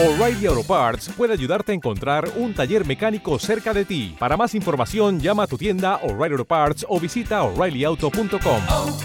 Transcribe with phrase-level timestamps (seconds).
[0.00, 4.14] O'Reilly Auto Parts puede ayudarte a encontrar un taller mecánico cerca de ti.
[4.16, 8.62] Para más información, llama a tu tienda O'Reilly Auto Parts o visita oreillyauto.com.
[8.68, 8.96] oh,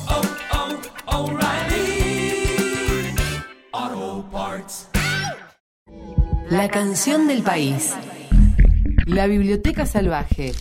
[3.71, 4.89] oh, Parts.
[6.52, 7.96] La canción del país.
[9.07, 10.52] La Biblioteca Salvaje.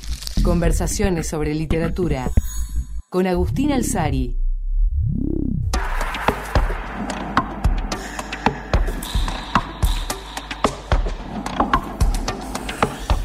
[0.43, 2.31] Conversaciones sobre literatura.
[3.11, 4.42] Con Agustín Alzari.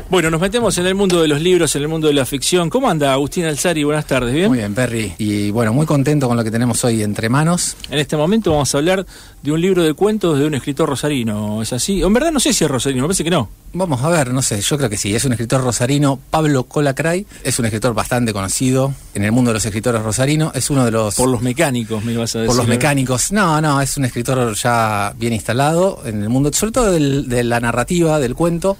[0.10, 2.70] Bueno, nos metemos en el mundo de los libros, en el mundo de la ficción.
[2.70, 3.84] ¿Cómo anda Agustín Alzari?
[3.84, 4.48] Buenas tardes, ¿bien?
[4.48, 5.12] Muy bien, Perry.
[5.18, 7.76] Y bueno, muy contento con lo que tenemos hoy entre manos.
[7.90, 9.06] En este momento vamos a hablar
[9.44, 12.02] de un libro de cuentos de un escritor rosarino, ¿es así?
[12.02, 13.50] En verdad no sé si es rosarino, me parece que no.
[13.74, 15.14] Vamos a ver, no sé, yo creo que sí.
[15.14, 17.26] Es un escritor rosarino, Pablo Colacray.
[17.44, 20.56] Es un escritor bastante conocido en el mundo de los escritores rosarinos.
[20.56, 21.16] Es uno de los...
[21.16, 22.48] Por los mecánicos, me ibas a decir.
[22.48, 22.70] por los ¿eh?
[22.70, 23.34] mecánicos.
[23.34, 27.44] No, no, es un escritor ya bien instalado en el mundo, sobre todo del- de
[27.44, 28.78] la narrativa, del cuento.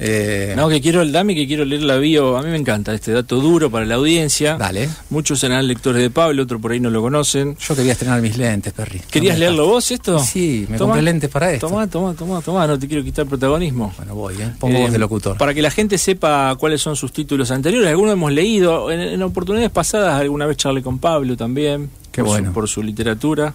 [0.00, 2.36] Eh, No, que quiero, dame que quiero leer la bio.
[2.36, 4.56] A mí me encanta este dato duro para la audiencia.
[4.56, 4.88] Dale.
[5.10, 7.56] Muchos serán lectores de Pablo, otros por ahí no lo conocen.
[7.56, 9.00] Yo quería estrenar mis lentes, Perry.
[9.10, 10.20] ¿Querías No leerlo vos esto?
[10.20, 10.92] Sí, me Tomá.
[10.92, 11.66] compré lentes para esto.
[11.68, 13.92] Tomá, tomá, tomá, tomá, no te quiero quitar protagonismo.
[13.96, 14.52] Bueno, voy, ¿eh?
[14.60, 15.36] Pongo Eh, voz de locutor.
[15.36, 17.88] Para que la gente sepa cuáles son sus títulos anteriores.
[17.90, 18.92] Algunos hemos leído.
[18.92, 21.90] En, en oportunidades pasadas, alguna vez charlé con Pablo también.
[22.12, 22.52] Qué por su- bueno.
[22.52, 23.52] por su literatura.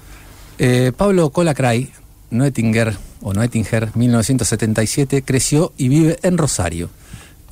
[0.59, 1.89] Eh, Pablo Colacray,
[2.33, 6.89] Noettinger o Noettinger, 1977, creció y vive en Rosario.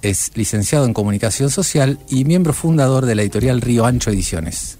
[0.01, 4.79] Es licenciado en Comunicación Social y miembro fundador de la editorial Río Ancho Ediciones.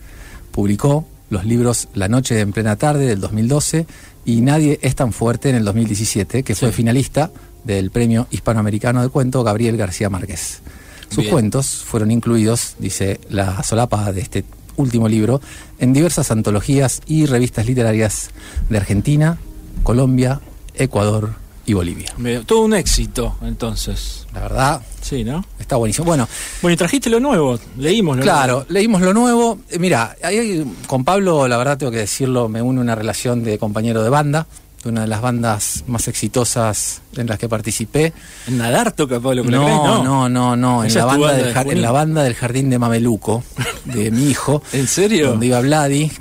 [0.52, 3.86] Publicó los libros La Noche en Plena Tarde del 2012
[4.26, 7.32] y Nadie es tan fuerte en el 2017, que fue finalista
[7.64, 10.62] del Premio Hispanoamericano de Cuento Gabriel García Márquez.
[11.10, 11.32] Sus Bien.
[11.32, 14.46] cuentos fueron incluidos, dice la solapa de este
[14.78, 15.42] último libro,
[15.80, 18.32] en diversas antologías y revistas literarias
[18.70, 19.38] de Argentina,
[19.84, 20.40] Colombia,
[20.76, 21.34] Ecuador
[21.66, 22.14] y Bolivia.
[22.46, 24.26] Todo un éxito, entonces.
[24.34, 25.44] La verdad, Sí, ¿no?
[25.60, 26.06] está buenísimo.
[26.06, 26.28] Bueno,
[26.62, 27.60] Bueno, y trajiste lo nuevo.
[27.78, 28.66] Leímos lo claro, nuevo.
[28.70, 29.60] leímos lo nuevo.
[29.70, 33.58] Eh, mira, ahí, con Pablo, la verdad tengo que decirlo, me une una relación de
[33.58, 34.48] compañero de banda,
[34.84, 38.14] de una de las bandas más exitosas en las que participé.
[38.48, 41.72] En nadar toca Pablo No, Colacray, no, no, no, en la, banda banda del de
[41.74, 43.44] en la banda del Jardín de Mameluco,
[43.86, 44.62] de mi hijo.
[44.74, 45.30] ¿En serio?
[45.32, 46.12] Donde iba Vladi.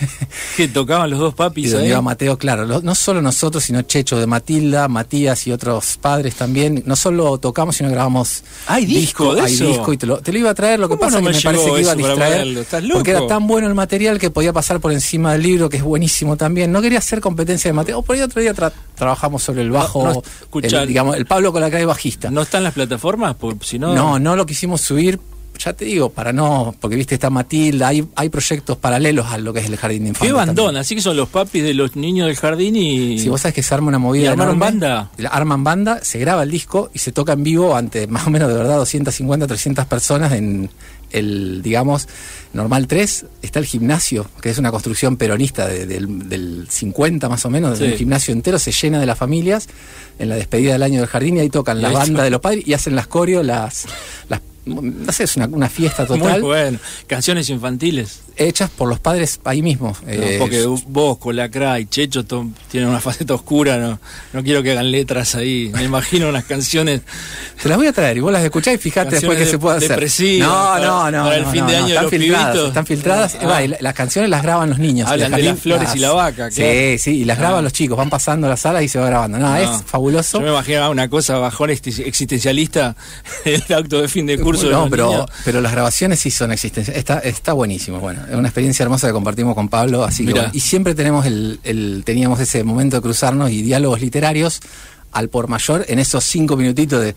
[0.56, 1.88] Que tocaban los dos Y papis ahí.
[1.88, 6.34] iba Mateo, claro, lo- no solo nosotros, sino Checho de Matilda, Matías y otros padres
[6.34, 6.82] también.
[6.86, 9.66] No solo tocamos, sino grabamos ¿Hay disco de hay eso?
[9.66, 11.38] disco y te lo, te lo iba a traer, lo que ¿Cómo pasa no es
[11.38, 12.66] que me parece que iba a distraer.
[12.92, 15.82] Porque era tan bueno el material que podía pasar por encima del libro, que es
[15.82, 16.72] buenísimo también.
[16.72, 18.02] No quería hacer competencia de Mateo.
[18.02, 20.04] Por ahí otro día tra- trabajamos sobre el bajo,
[20.52, 22.30] No, el, digamos, el Pablo Colacray bajista.
[22.30, 23.34] ¿No están las plataformas?
[23.36, 25.18] Por, si no, No, no lo quisimos subir,
[25.62, 29.52] ya te digo, para no, porque viste, está Matilda, hay, hay proyectos paralelos a lo
[29.52, 30.28] que es el jardín de infantes.
[30.28, 30.80] Qué bandón, también.
[30.80, 33.18] así que son los papis de los niños del jardín y.
[33.18, 34.24] Si vos sabés que se arma una movida.
[34.24, 35.10] ¿Y armaron enorme, banda?
[35.30, 38.48] Arman banda, se graba el disco y se toca en vivo ante más o menos
[38.48, 40.70] de verdad 250, 300 personas en
[41.10, 42.08] el, digamos,
[42.52, 43.26] Normal 3.
[43.42, 47.78] Está el gimnasio, que es una construcción peronista de- del, del 50 más o menos,
[47.78, 47.84] Sí.
[47.84, 49.68] el gimnasio entero se llena de las familias
[50.18, 52.66] en la despedida del año del jardín y ahí tocan la banda de los padres
[52.66, 53.86] y hacen las coreos, las,
[54.28, 56.78] las no sé, es una, fiesta Muy total, bueno.
[57.06, 58.20] Canciones infantiles.
[58.40, 59.94] Hechas por los padres ahí mismo.
[60.04, 64.00] No, Eh, porque vos, Colacray, Checho to- tienen una faceta oscura, no,
[64.32, 65.70] no quiero que hagan letras ahí.
[65.74, 67.02] Me imagino unas canciones.
[67.62, 69.58] Te las voy a traer y vos las escuchás y fijate después qué se de-
[69.58, 70.38] puede hacer.
[70.40, 71.24] no, no, no.
[71.24, 72.68] para el no, fin no, de año están filtradas, pibitos.
[72.68, 73.36] están filtradas.
[73.42, 73.62] Ah.
[73.62, 75.08] Y las canciones las graban los niños.
[75.08, 76.98] Hablan del de las flores y la vaca, Sí, claro.
[76.98, 77.40] sí, y las Ah.
[77.40, 79.38] graban los chicos, van pasando a la sala y se va grabando.
[79.38, 79.56] No, No.
[79.56, 80.38] es fabuloso.
[80.38, 82.96] Yo me imaginaba una cosa bajón exi- existencialista,
[83.44, 85.26] el acto de fin de curso de no, los pero, niños.
[85.44, 86.96] pero las grabaciones sí son existencias.
[86.96, 87.98] Está, está buenísimo.
[88.00, 90.04] Bueno, una experiencia hermosa que compartimos con Pablo.
[90.04, 94.60] Así que, y siempre tenemos el, el- teníamos ese momento de cruzarnos y diálogos literarios
[95.12, 97.14] al por mayor en esos cinco minutitos de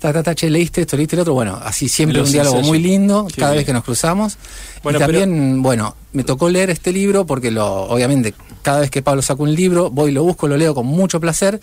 [0.00, 1.34] ta, ta, ta, che, leíste esto, leíste el otro.
[1.34, 2.68] Bueno, así siempre Los un diálogo ensayos.
[2.68, 3.60] muy lindo Qué cada bien.
[3.60, 4.36] vez que nos cruzamos.
[4.82, 9.00] Bueno, y también, bueno, me tocó leer este libro porque lo, obviamente, cada vez que
[9.02, 11.60] Pablo saca un libro, voy, lo busco, lo leo con mucho placer.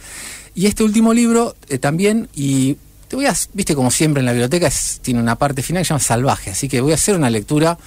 [0.56, 2.78] Y este último libro eh, también, y
[3.10, 5.86] te voy a, viste, como siempre en la biblioteca, es- tiene una parte final que
[5.86, 7.78] se llama Salvaje, así que voy a hacer una lectura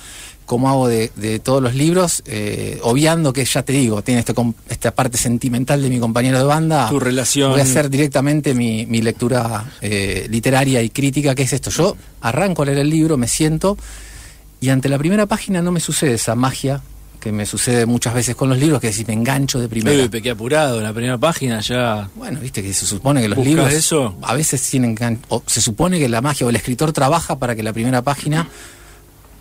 [0.46, 4.32] como hago de, de todos los libros, eh, obviando que ya te digo, tiene este
[4.69, 6.88] esta parte sentimental de mi compañero de banda.
[6.88, 7.50] Tu relación.
[7.50, 11.70] Voy a hacer directamente mi, mi lectura eh, literaria y crítica, que es esto.
[11.70, 13.76] Yo arranco a leer el libro, me siento,
[14.60, 16.81] y ante la primera página no me sucede esa magia
[17.20, 20.00] que me sucede muchas veces con los libros, que es decir, me engancho de primera.
[20.00, 22.08] Uy, pequé apurado, la primera página ya.
[22.14, 24.16] Bueno, viste que se supone que los ¿Buscas libros eso?
[24.22, 24.96] a veces tienen
[25.28, 28.48] o se supone que la magia o el escritor trabaja para que la primera página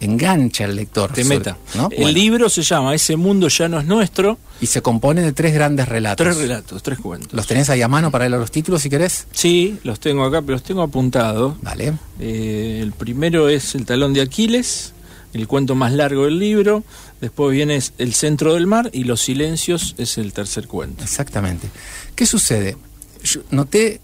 [0.05, 1.11] engancha al lector.
[1.11, 1.57] Te meta.
[1.75, 1.89] ¿no?
[1.91, 4.37] El Bueno, libro se llama Ese mundo ya no es nuestro.
[4.61, 6.23] y se compone de tres grandes relatos.
[6.25, 7.33] Tres relatos, tres cuentos.
[7.33, 9.27] ¿Los tenés ahí a mano para leer los títulos si querés?
[9.33, 11.55] Sí, los tengo acá, pero los tengo apuntados.
[11.61, 11.93] Vale.
[12.19, 14.93] Eh, el primero es El talón de Aquiles,
[15.33, 16.83] el cuento más largo del libro.
[17.21, 21.03] Después viene El centro del mar y Los silencios es el tercer cuento.
[21.03, 21.67] Exactamente.
[22.15, 22.77] ¿Qué sucede?
[23.23, 23.99] Yo noté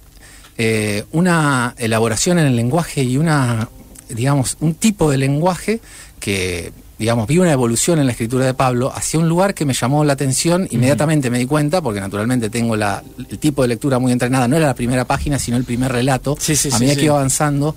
[0.57, 3.69] eh, una elaboración en el lenguaje y una,
[4.15, 5.81] digamos, un tipo de lenguaje
[6.19, 9.73] que, digamos, vi una evolución en la escritura de Pablo hacia un lugar que me
[9.73, 10.67] llamó la atención.
[10.71, 14.47] Inmediatamente me di cuenta, porque naturalmente tengo la, el tipo de lectura muy entrenada.
[14.47, 16.37] No era la primera página, sino el primer relato.
[16.39, 16.99] Sí, sí, a medida sí.
[16.99, 17.75] que iba avanzando,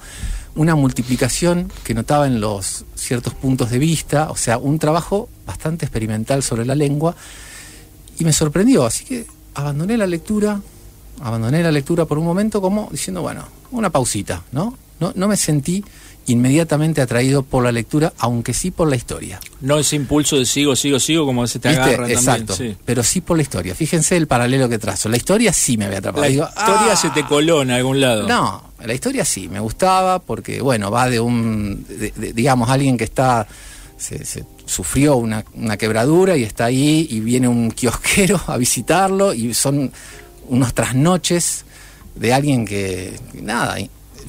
[0.57, 5.85] una multiplicación que notaba en los ciertos puntos de vista, o sea, un trabajo bastante
[5.85, 7.17] experimental sobre la lengua
[8.19, 10.61] y me sorprendió, así que abandoné la lectura,
[11.21, 14.77] abandoné la lectura por un momento como diciendo, bueno, una pausita, ¿no?
[15.01, 15.85] No, no me sentí
[16.27, 19.41] inmediatamente atraído por la lectura, aunque sí por la historia.
[19.61, 21.83] No ese impulso de sigo, sigo, sigo, como veces te ¿Viste?
[21.83, 22.73] agarra Exacto, también.
[22.75, 22.79] sí.
[22.85, 23.75] pero sí por la historia.
[23.75, 25.09] Fíjense el paralelo que trazo.
[25.09, 26.23] La historia sí me había atrapado.
[26.25, 26.97] La Digo, historia "Ah".
[26.97, 28.27] se te coló en algún lado.
[28.29, 32.97] No, la historia sí, me gustaba porque, bueno, va de un, de- de- digamos, alguien
[32.97, 33.47] que está,
[33.99, 39.35] se, se sufrió una, una quebradura y está ahí y viene un kiosquero a visitarlo
[39.35, 39.93] y son
[40.49, 41.65] unos trasnoches
[42.15, 43.77] de alguien que, nada,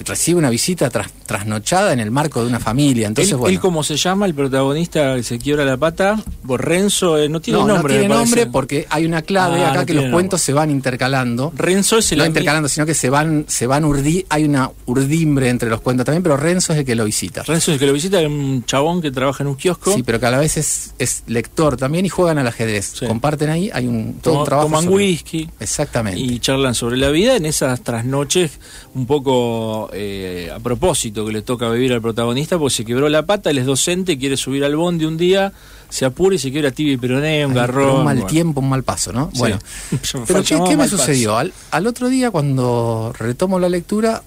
[0.03, 3.07] recibe una visita tras- trasnochada en el marco de una familia.
[3.07, 3.79] Entonces, él, bueno.
[3.79, 7.67] él se llama, el protagonista que se quiebra la pata, Renzo, eh, no tiene no,
[7.67, 7.93] nombre.
[7.95, 10.71] no tiene nombre porque hay una clave Ah, acá no que los cuentos se van
[10.71, 11.51] intercalando.
[11.55, 15.49] Renzo es el no intercalando, sino que se van, se van urdi, hay una urdimbre
[15.49, 17.43] entre los cuentos también, pero Renzo es el que lo visita.
[17.43, 19.93] Renzo es el que lo visita, es un chabón que trabaja en un kiosco.
[19.93, 22.93] Sí, pero que a la vez es, es lector también y juegan al ajedrez.
[22.99, 23.05] Sí.
[23.05, 24.67] Comparten ahí, hay un, todo Toma- un trabajo.
[24.67, 25.49] toman sobre- whisky.
[25.59, 26.19] Exactamente.
[26.19, 28.59] y charlan sobre la vida en esas trasnoches
[28.93, 33.25] un poco eh, a propósito que le toca vivir al protagonista porque se quebró la
[33.25, 35.53] pata, él es docente, quiere subir al bondi un día,
[35.89, 37.99] se apura y se quiebra tibia y peroné, un garrón.
[37.99, 38.29] un mal bueno.
[38.29, 39.29] tiempo, un mal paso, ¿no?
[39.33, 39.39] Sí.
[39.39, 39.59] Bueno,
[40.27, 41.37] pero ¿qué, me sucedió?
[41.37, 44.23] Al, al otro día, cuando retomo la lectura,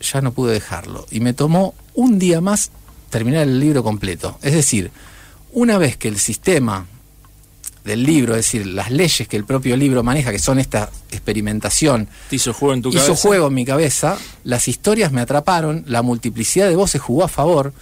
[0.00, 1.06] ya no pude dejarlo.
[1.10, 2.70] Y me tomó un día más
[3.10, 4.38] terminar el libro completo.
[4.42, 4.90] Es decir,
[5.52, 6.86] una vez que el sistema
[7.84, 12.08] del libro, es decir, las leyes que el propio libro maneja, que son esta experimentación,
[12.30, 13.22] Te hizo juego en tu hizo cabeza.
[13.28, 17.72] juego en mi cabeza, las historias me atraparon, la multiplicidad de voces jugó a favor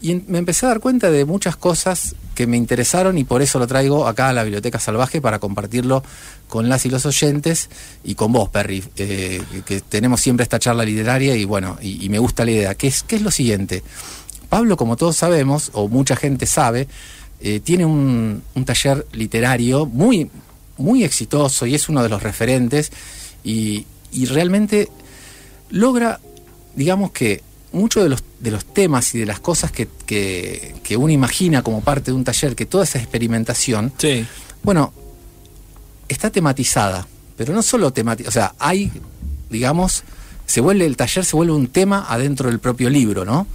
[0.00, 3.58] y me empecé a dar cuenta de muchas cosas que me interesaron y por eso
[3.58, 6.02] lo traigo acá a la Biblioteca Salvaje para compartirlo
[6.48, 7.68] con las y los oyentes
[8.04, 12.04] y con vos, Perry, eh, que- que tenemos siempre esta charla literaria y bueno, y,
[12.04, 12.74] y me gusta la idea.
[12.74, 13.82] ¿Qué es, ¿Qué es lo siguiente?
[14.48, 16.88] Pablo, como todos sabemos, o mucha gente sabe,
[17.42, 20.30] eh, tiene un, un taller literario muy,
[20.78, 22.90] muy exitoso y es uno de los referentes
[23.44, 24.88] y, y realmente
[25.70, 26.20] logra,
[26.76, 27.42] digamos que
[27.72, 31.62] muchos de los, de los temas y de las cosas que, que, que uno imagina
[31.62, 34.26] como parte de un taller, que toda esa experimentación, Sí.
[34.62, 34.92] bueno,
[36.08, 37.06] está tematizada,
[37.36, 38.92] pero no solo tematizada, o sea, hay,
[39.50, 40.04] digamos,
[40.46, 43.46] se vuelve, el taller se vuelve un tema adentro del propio libro, ¿no?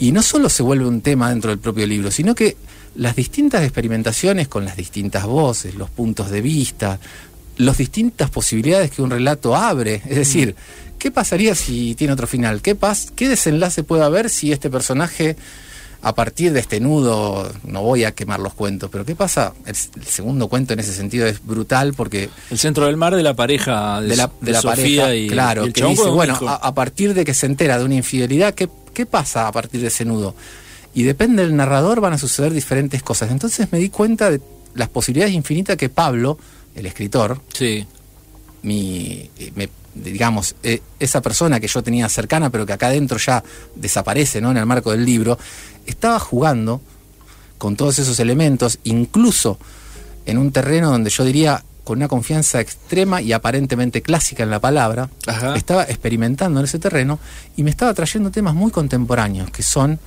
[0.00, 2.56] Y no solo se vuelve un tema dentro del propio libro, sino que
[2.96, 6.98] las distintas experimentaciones con las distintas voces, los puntos de vista,
[7.56, 10.54] las distintas posibilidades que un relato abre, es decir,
[10.98, 12.62] ¿qué pasaría si tiene otro final?
[12.62, 15.36] ¿Qué, pas ¿Qué desenlace puede haber si este personaje,
[16.02, 19.54] a partir de este nudo, no voy a quemar los cuentos, pero ¿qué pasa?
[19.66, 23.22] El, el segundo cuento en ese sentido es brutal porque El centro del mar de
[23.22, 25.84] la pareja de, de la, de de la Sofía pareja, y, claro, y el que
[25.84, 29.48] dice, bueno, a, a partir de que se entera de una infidelidad, ¿qué, ¿qué pasa
[29.48, 30.34] a partir de ese nudo?
[30.94, 33.30] Y depende del narrador, van a suceder diferentes cosas.
[33.30, 34.40] Entonces me di cuenta de
[34.74, 36.38] las posibilidades infinitas que Pablo,
[36.74, 37.86] el escritor, Sí.
[38.62, 43.18] mi, eh, me- digamos, eh, esa persona que yo tenía cercana, pero que acá adentro
[43.18, 43.42] ya
[43.76, 44.50] desaparece, ¿no?
[44.50, 45.38] En el marco del libro,
[45.86, 46.80] estaba jugando
[47.58, 49.58] con todos esos elementos, incluso
[50.26, 54.58] en un terreno donde yo diría con una confianza extrema y aparentemente clásica en la
[54.58, 55.54] palabra, Ajá.
[55.54, 57.18] estaba experimentando en ese terreno
[57.56, 60.00] y me estaba trayendo temas muy contemporáneos, que son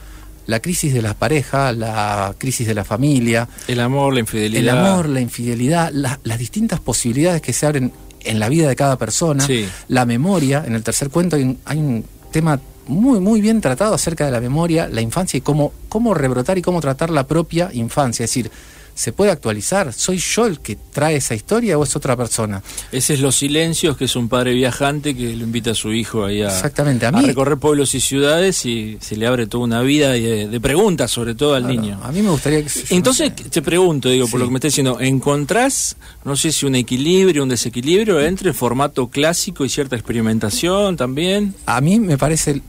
[0.47, 4.85] la crisis de la pareja, la crisis de la familia, El amor, la el infidelidad.
[4.91, 7.91] amor, la infidelidad, la- las distintas posibilidades que se abren
[8.23, 9.67] en la vida de cada persona, Sí.
[9.89, 10.63] la memoria.
[10.65, 14.31] En el tercer cuento hay un, hay un tema muy, muy bien tratado acerca de
[14.31, 18.23] la memoria, la infancia y cómo, cómo rebrotar y cómo tratar la propia infancia.
[18.23, 18.49] Es decir,
[18.97, 19.93] ¿se puede actualizar?
[19.93, 22.63] ¿Soy yo el que trae esa historia o es otra persona?
[22.91, 26.25] Ese es Los Silencios, que es un padre viajante que lo invita a su hijo
[26.25, 29.81] ahí a, Exactamente, a a recorrer pueblos y ciudades y se le abre toda una
[29.83, 31.99] vida de, de preguntas, sobre todo al Claro, niño.
[32.03, 32.69] A mí me gustaría que...
[32.89, 36.73] Entonces te pregunto, digo, por lo que me estás diciendo, ¿encontrás, no sé si un
[36.75, 41.53] equilibrio, un desequilibrio entre formato clásico y cierta experimentación también?
[41.67, 42.61] a mí me parece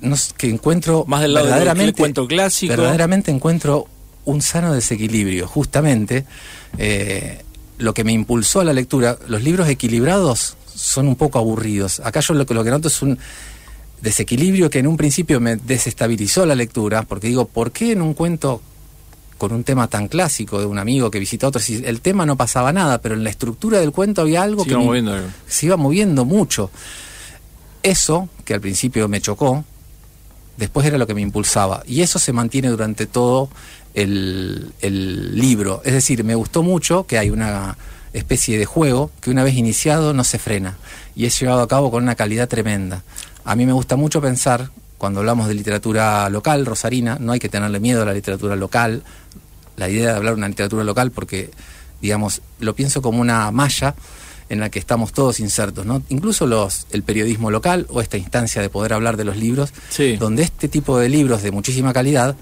[0.00, 2.70] no s- que encuentro Más del lado del verdaderamente cuento clásico.
[2.72, 3.86] verdaderamente encuentro
[4.24, 6.24] un sano desequilibrio justamente
[6.78, 7.42] eh,
[7.78, 12.20] lo que me impulsó a la lectura los libros equilibrados son un poco aburridos acá
[12.20, 13.18] yo lo, que- lo que noto es un
[14.02, 18.14] desequilibrio que en un principio me desestabilizó la lectura porque digo ¿por qué en un
[18.14, 18.62] cuento
[19.38, 22.26] con un tema tan clásico de un amigo que visita a otro si el tema
[22.26, 24.82] no pasaba nada pero en la estructura del cuento había algo Se que me-
[25.48, 26.70] se iba moviendo mucho.
[27.82, 29.64] Eso, que al principio me chocó,
[30.58, 31.82] después era lo que me impulsaba.
[31.86, 33.48] Y eso se mantiene durante todo
[33.94, 35.82] el, el libro.
[35.84, 37.76] Es decir, me gustó mucho que hay una
[38.12, 40.76] especie de juego que una vez iniciado no se frena.
[41.14, 43.02] Y es llevado a cabo con una calidad tremenda.
[43.44, 47.48] A mí me gusta mucho pensar, cuando hablamos de literatura local, rosarina, no hay que
[47.48, 49.02] tenerle miedo a la literatura local.
[49.76, 51.50] La idea de hablar de una literatura local porque,
[52.02, 53.94] digamos, lo pienso como una malla
[54.50, 56.02] en la que estamos todos insertos, ¿no?
[56.08, 60.16] Incluso los, el periodismo local o esta instancia de poder hablar de los libros, Sí.
[60.16, 62.34] donde este tipo de libros de muchísima calidad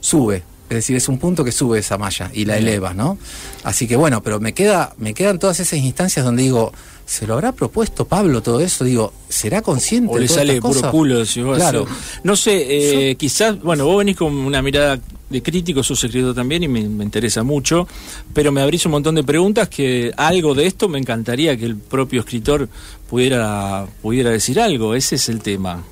[0.00, 0.44] sube.
[0.68, 2.68] Es decir, es un punto que sube esa malla y la Bien.
[2.68, 3.18] eleva, ¿no?
[3.64, 6.72] Así que bueno, pero me queda, me quedan todas esas instancias donde digo,
[7.06, 8.84] ¿se lo habrá propuesto Pablo todo eso?
[8.84, 10.12] Digo, ¿será consciente?
[10.12, 11.58] O le sale puro culo, decís vos.
[11.58, 11.86] Claro.
[12.22, 16.62] No sé, eh, quizás, bueno, vos venís con una mirada de crítico, sos escritor también
[16.62, 17.86] y me, me interesa mucho,
[18.32, 21.76] pero me abrís un montón de preguntas que algo de esto me encantaría que el
[21.76, 22.68] propio escritor
[23.08, 25.82] pudiera, pudiera decir algo, ese es el tema.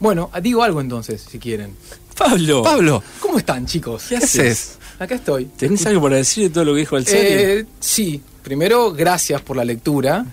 [0.00, 1.74] Bueno, digo algo entonces, si quieren.
[2.16, 4.04] Pablo, Pablo, ¿Cómo están, chicos?
[4.08, 4.78] ¿qué ¿qué haces?
[4.98, 5.46] Acá estoy.
[5.56, 7.60] ¿Tenés algo para decir de todo lo que dijo el serio?
[7.60, 10.24] Eh, sí, primero, gracias por la lectura.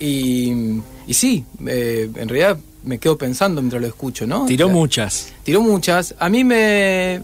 [0.00, 4.46] Y, y sí, eh, en realidad me quedo pensando mientras lo escucho, ¿no?
[4.46, 5.32] Tiró muchas.
[5.44, 6.14] Tiró muchas.
[6.18, 7.22] A mí me,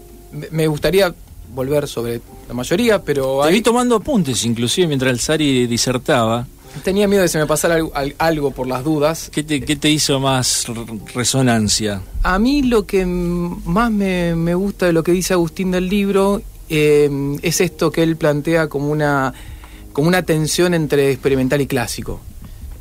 [0.51, 1.13] me gustaría
[1.53, 6.45] volver sobre la mayoría, pero Te ahí vi tomando apuntes, inclusive mientras el Sari disertaba.
[6.83, 9.29] Tenía miedo de que se me pasara algo, al- algo por las dudas.
[9.33, 10.65] ¿Qué te, qué te hizo más
[11.13, 12.01] resonancia?
[12.23, 16.41] A mí lo que más me, me gusta de lo que dice Agustín del libro
[16.69, 17.09] eh,
[17.41, 19.33] es esto que él plantea como una,
[19.93, 22.19] como una tensión entre experimental y clásico.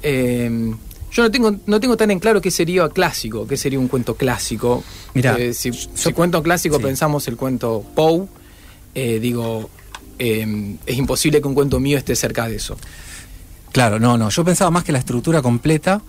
[0.03, 0.75] Eh,
[1.13, 4.17] yo no tengo, no tengo tan en claro qué sería clásico, qué sería un cuento
[4.17, 4.83] clásico.
[5.15, 6.83] Mirá, Eh, si, yo- si cuento clásico sí.
[6.83, 8.27] pensamos el cuento Poe,
[8.97, 9.71] eh, digo,
[10.19, 12.77] eh, es imposible que un cuento mío esté cerca de eso.
[13.75, 14.29] Claro, no, no.
[14.31, 16.01] Yo pensaba más que la estructura completa,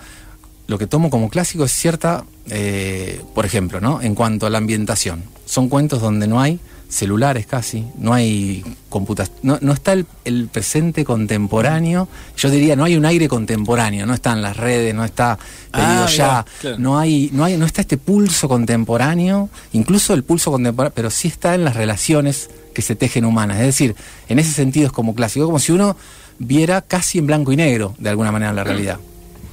[0.67, 4.03] lo que tomo como clásico es cierta, eh, por ejemplo, ¿no?
[4.03, 5.24] En cuanto a la ambientación.
[5.48, 10.48] Son cuentos donde no hay celulares casi, no hay computación, no, no está el, el
[10.48, 12.07] presente contemporáneo.
[12.38, 15.39] Yo diría, no hay un aire contemporáneo, no están las redes, no está
[15.72, 16.77] pedido Ah, ya, claro.
[16.77, 21.29] no hay, no hay, no está este pulso contemporáneo, incluso el pulso contemporáneo, pero sí
[21.29, 23.57] está en las relaciones que se tejen humanas.
[23.57, 23.95] Es decir,
[24.29, 25.98] en ese sentido es como clásico, como si uno
[26.39, 29.00] viera casi en blanco y negro, de alguna manera, la realidad.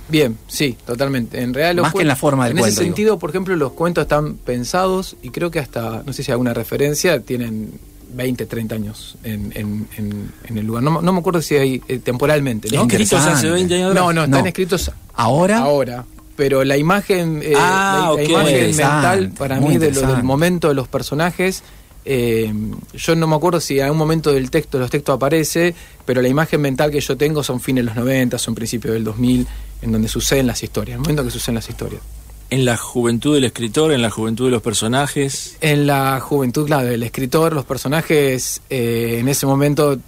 [0.08, 1.40] Bien, sí, totalmente.
[1.40, 2.94] En realidad los Más que en la forma del En cuento, ese digo.
[2.94, 6.34] sentido, por ejemplo, los cuentos están pensados y creo que hasta, no sé si hay
[6.34, 7.72] alguna referencia, tienen
[8.14, 10.82] 20, 30 años en, en- en- en el lugar.
[10.82, 12.82] No, me- no me acuerdo si hay eh, temporalmente, ¿no?
[12.82, 13.50] Escritos hace Interesante.
[13.54, 13.94] 20 años.
[13.94, 14.46] No, no, están No.
[14.46, 16.04] escritos Ahora, ahora.
[16.36, 20.68] Pero la imagen, eh, Ah, la, imagen mental para muy mí de lo, del momento
[20.68, 21.62] de los personajes,
[22.04, 22.52] eh,
[22.94, 26.28] yo no me acuerdo si en algún momento del texto, los textos aparece, pero la
[26.28, 29.46] imagen mental que yo tengo son fines de los 90, son principios del 2000,
[29.82, 32.02] en donde suceden las historias, el momento que suceden las historias.
[32.50, 35.56] En la juventud del escritor, en la juventud de los personajes.
[35.62, 39.98] En la juventud, claro, del escritor, los personajes eh, en ese momento,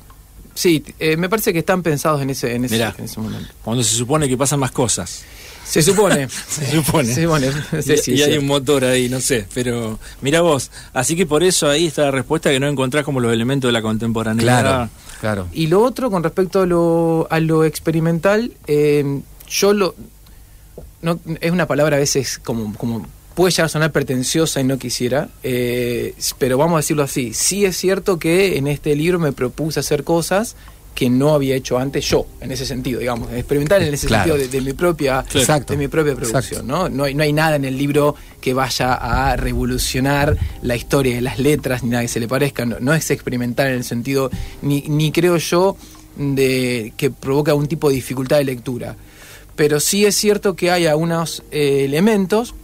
[0.55, 2.95] sí, eh, me parece que están pensados en ese, en ese, Mirá.
[2.99, 3.49] en ese momento.
[3.63, 5.25] Cuando se supone que pasan más cosas.
[5.75, 6.29] Se supone.
[6.29, 7.15] Se supone.
[7.15, 7.51] Se supone.
[7.83, 11.27] Sí, y sí, y hay un motor ahí, no sé, pero mira vos, así que
[11.27, 14.61] por eso ahí está la respuesta que no encontrás como los elementos de la contemporaneidad.
[14.61, 14.91] claro,
[15.21, 15.49] claro.
[15.53, 19.95] Y lo otro, con respecto a lo, a lo experimental, eh, yo lo.
[21.03, 24.79] No, es una palabra a veces como, como puede llegar a sonar pretenciosa y no
[24.79, 27.35] quisiera, eh, pero vamos a decirlo así.
[27.35, 30.57] Sí es cierto que en este libro me propuse hacer cosas
[30.95, 34.35] que no había hecho antes yo, en ese sentido, digamos, experimental en ese Claro.
[34.37, 35.73] sentido de, de mi propia Exacto.
[35.73, 36.31] de mi propia Exacto.
[36.33, 36.89] producción, ¿no?
[36.89, 41.21] No hay, no hay nada en el libro que vaya a revolucionar la historia de
[41.21, 44.31] las letras, ni nada que se le parezca, no, no es experimental en el sentido,
[44.63, 45.77] ni, ni creo yo,
[46.17, 48.95] de que provoca un tipo de dificultad de lectura.
[49.57, 52.55] Pero sí es cierto que hay algunos eh, elementos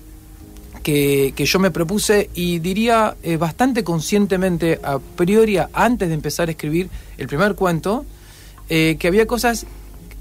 [0.83, 6.49] que, que yo me propuse y diría eh, bastante conscientemente a priori, antes de empezar
[6.49, 8.05] a escribir el primer cuento,
[8.71, 9.67] eh, que había cosas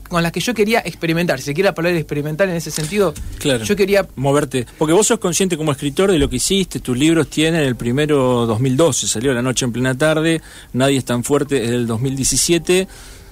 [0.10, 3.13] con las que yo quería experimentar, si se quiere la palabra experimental en ese sentido,
[3.38, 3.63] Claro.
[3.63, 4.65] yo quería Moverte.
[4.79, 8.48] Porque vos sos consciente como escritor de lo que hiciste, tus libros tienen el primero
[8.48, 10.41] 2012, salió La Noche en Plena Tarde,
[10.74, 12.88] Nadie es tan fuerte, es del 2017.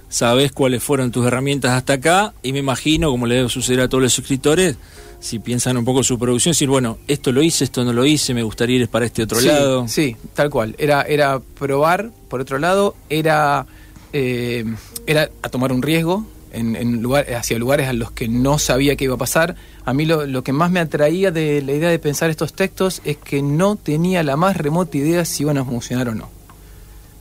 [0.09, 3.89] sabes cuáles fueron tus herramientas hasta acá y me imagino, como le debe suceder a
[3.89, 4.77] todos los escritores,
[5.19, 8.35] si piensan un poco su producción, decir, bueno, esto lo hice, esto no lo hice,
[8.35, 9.87] me gustaría ir para este otro Sí, lado.
[9.87, 10.75] Sí, tal cual.
[10.77, 13.65] Era, era probar, por otro lado, era,
[14.13, 14.63] eh,
[15.07, 18.95] era a tomar un riesgo en, en lugar, hacia lugares a los que no sabía
[18.95, 19.55] qué iba a pasar.
[19.85, 23.01] A mí lo, lo que más me atraía de la idea de pensar estos textos
[23.05, 26.29] es que no tenía la más remota idea si iban a funcionar o no.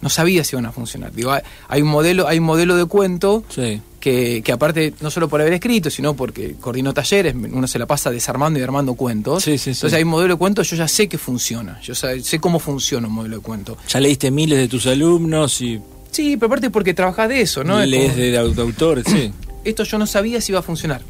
[0.02, 1.12] No sabía si iban a funcionar.
[1.12, 1.32] Digo,
[1.68, 3.80] hay, un modelo, hay un modelo de cuento Sí.
[3.98, 7.86] que, que aparte, no solo por haber escrito, sino porque coordinó talleres, uno se la
[7.86, 9.42] pasa desarmando y armando cuentos.
[9.42, 9.70] Sí, sí.
[9.70, 12.58] Entonces hay un modelo de cuento, yo ya sé que funciona, yo sa- sé cómo
[12.60, 13.76] funciona un modelo de cuento.
[13.88, 17.80] Ya leíste miles de tus alumnos y Sí, pero aparte porque trabajás de eso, ¿no?
[17.80, 18.22] Es lees como-
[18.54, 19.32] de, autores, sí.
[19.64, 21.02] Esto yo no sabía si iba a funcionar.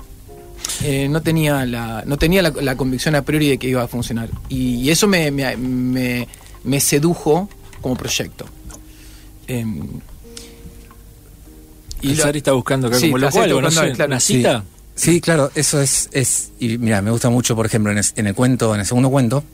[0.82, 3.88] Eh, no tenía, la, no tenía la, la convicción a priori de que iba a
[3.88, 4.28] funcionar.
[4.48, 6.26] Y, y eso me, me, me-
[6.64, 7.48] me sedujo
[7.80, 8.46] como proyecto.
[9.46, 9.86] Em,
[12.02, 14.06] Y lo- Sari está buscando acá Sí, como algo, no sé, claro.
[14.10, 14.36] una Sí.
[14.38, 14.64] cita.
[14.94, 18.26] Sí, claro, eso es, es y mira, me gusta mucho, por ejemplo, en, es- en
[18.26, 19.44] el cuento, en el segundo cuento,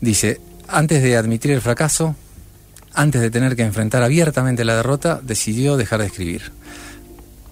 [0.00, 2.16] dice, antes de admitir el fracaso,
[2.94, 6.52] antes de tener que enfrentar abiertamente la derrota, decidió dejar de escribir.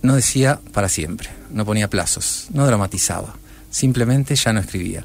[0.03, 3.37] No decía para siempre, no ponía plazos, no dramatizaba,
[3.71, 5.05] simplemente ya no escribía.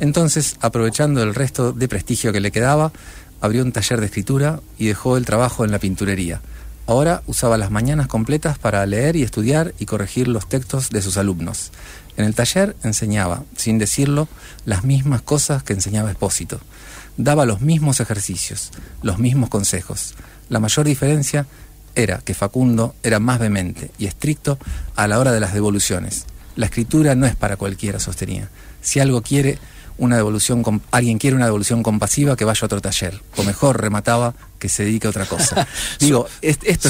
[0.00, 2.92] Entonces, aprovechando el resto de prestigio que le quedaba,
[3.40, 6.40] abrió un taller de escritura y dejó el trabajo en la pinturería.
[6.86, 11.16] Ahora usaba las mañanas completas para leer y estudiar y corregir los textos de sus
[11.16, 11.72] alumnos.
[12.16, 14.28] En el taller enseñaba, sin decirlo,
[14.64, 16.60] las mismas cosas que enseñaba Espósito.
[17.16, 18.70] Daba los mismos ejercicios,
[19.02, 20.14] los mismos consejos.
[20.48, 21.46] La mayor diferencia
[21.94, 24.58] era que Facundo era más vehemente y estricto
[24.94, 26.26] a la hora de las devoluciones.
[26.54, 28.48] La escritura no es para cualquiera, sostenía.
[28.82, 29.58] Si algo quiere
[29.98, 33.20] una devolución, alguien quiere una devolución compasiva, que vaya a otro taller.
[33.36, 35.66] O mejor, remataba, que se dedique a otra cosa.
[36.00, 36.88] Digo, es- esto.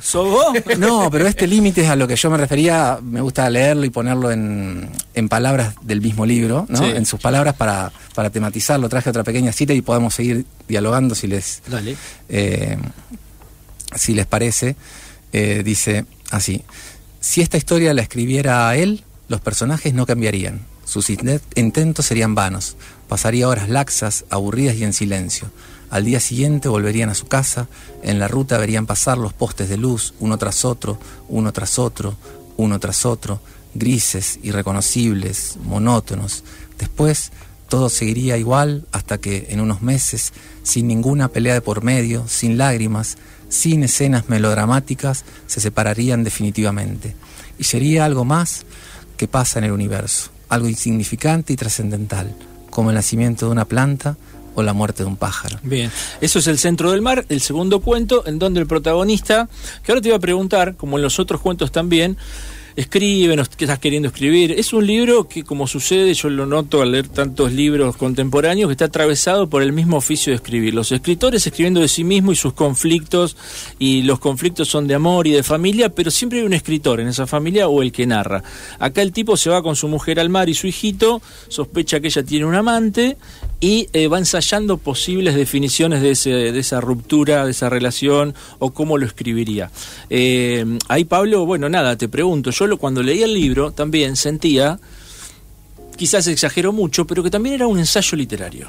[0.00, 0.52] ¿Sos vos?
[0.78, 2.98] no, pero este límite es a lo que yo me refería.
[3.02, 6.78] Me gusta leerlo y ponerlo en, en palabras del mismo libro, ¿no?
[6.78, 6.84] Sí.
[6.84, 8.88] En sus palabras para, para tematizarlo.
[8.88, 11.96] Traje otra pequeña cita y podemos seguir dialogando si les, Dale.
[12.28, 12.76] eh,
[13.94, 14.76] si les parece.
[15.32, 16.64] Eh, dice así:
[17.20, 20.60] Si esta historia la escribiera a él, los personajes no cambiarían.
[20.88, 22.78] Sus inte- intentos serían vanos.
[23.08, 25.50] Pasaría horas laxas, aburridas y en silencio.
[25.90, 27.68] Al día siguiente volverían a su casa.
[28.02, 30.98] En la ruta verían pasar los postes de luz, uno tras otro,
[31.28, 32.16] uno tras otro,
[32.56, 33.42] uno tras otro,
[33.74, 36.42] grises, irreconocibles, monótonos.
[36.78, 37.32] Después
[37.68, 42.56] todo seguiría igual hasta que en unos meses, sin ninguna pelea de por medio, sin
[42.56, 43.18] lágrimas,
[43.50, 47.14] sin escenas melodramáticas, se separarían definitivamente.
[47.58, 48.64] Y sería algo más
[49.18, 52.34] que pasa en el universo, algo insignificante y trascendental,
[52.70, 54.16] como el nacimiento de una planta
[54.54, 55.58] o la muerte de un pájaro.
[55.62, 59.48] Bien, eso es el centro del mar, el segundo cuento, en donde el protagonista,
[59.84, 62.16] que ahora te iba a preguntar, como en los otros cuentos también,
[62.78, 64.52] escribe, no- qué estás queriendo escribir.
[64.52, 68.72] Es un libro que, como sucede, yo lo noto al leer tantos libros contemporáneos, que
[68.72, 70.74] está atravesado por el mismo oficio de escribir.
[70.74, 73.36] Los escritores escribiendo de sí mismo y sus conflictos,
[73.80, 77.08] y los conflictos son de amor y de familia, pero siempre hay un escritor en
[77.08, 78.44] esa familia o el que narra.
[78.78, 82.06] Acá el tipo se va con su mujer al mar y su hijito, sospecha que
[82.06, 83.16] ella tiene un amante
[83.60, 88.70] y eh, va ensayando posibles definiciones de, ese, de esa ruptura, de esa relación o
[88.72, 89.70] cómo lo escribiría.
[90.10, 94.78] Eh, ahí Pablo, bueno, nada, te pregunto, yo lo, cuando leía el libro también sentía,
[95.96, 98.68] quizás exagero mucho, pero que también era un ensayo literario.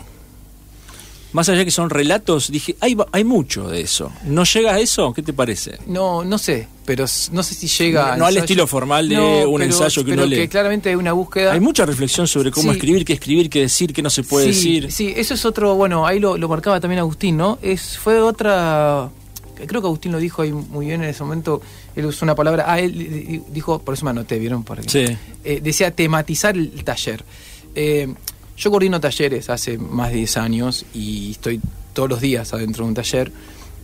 [1.31, 4.11] Más allá que son relatos, dije, hay, hay mucho de eso.
[4.23, 5.13] ¿No llega a eso?
[5.13, 5.77] ¿Qué te parece?
[5.85, 8.13] No, no sé, pero no sé si llega.
[8.13, 10.37] a No al estilo formal de No, un pero- ensayo que pero uno lee.
[10.37, 11.51] que claramente hay una búsqueda.
[11.53, 12.77] Hay mucha reflexión sobre cómo Sí.
[12.77, 14.91] escribir, qué escribir, qué decir, qué no se puede sí, decir.
[14.91, 17.59] Sí, eso es otro, bueno, ahí lo, lo marcaba también Agustín, ¿no?
[17.61, 19.09] Es, fue otra,
[19.67, 21.61] creo que Agustín lo dijo ahí muy bien en ese momento,
[21.95, 24.63] él usó una palabra, ah, él di- dijo, por eso me anoté, ¿vieron?
[24.63, 25.15] Porque, Sí.
[25.43, 27.23] eh, decía tematizar el taller.
[27.75, 28.11] Eh,
[28.59, 31.59] yo coordino talleres hace más de 10 años y estoy
[31.93, 33.31] todos los días adentro de un taller.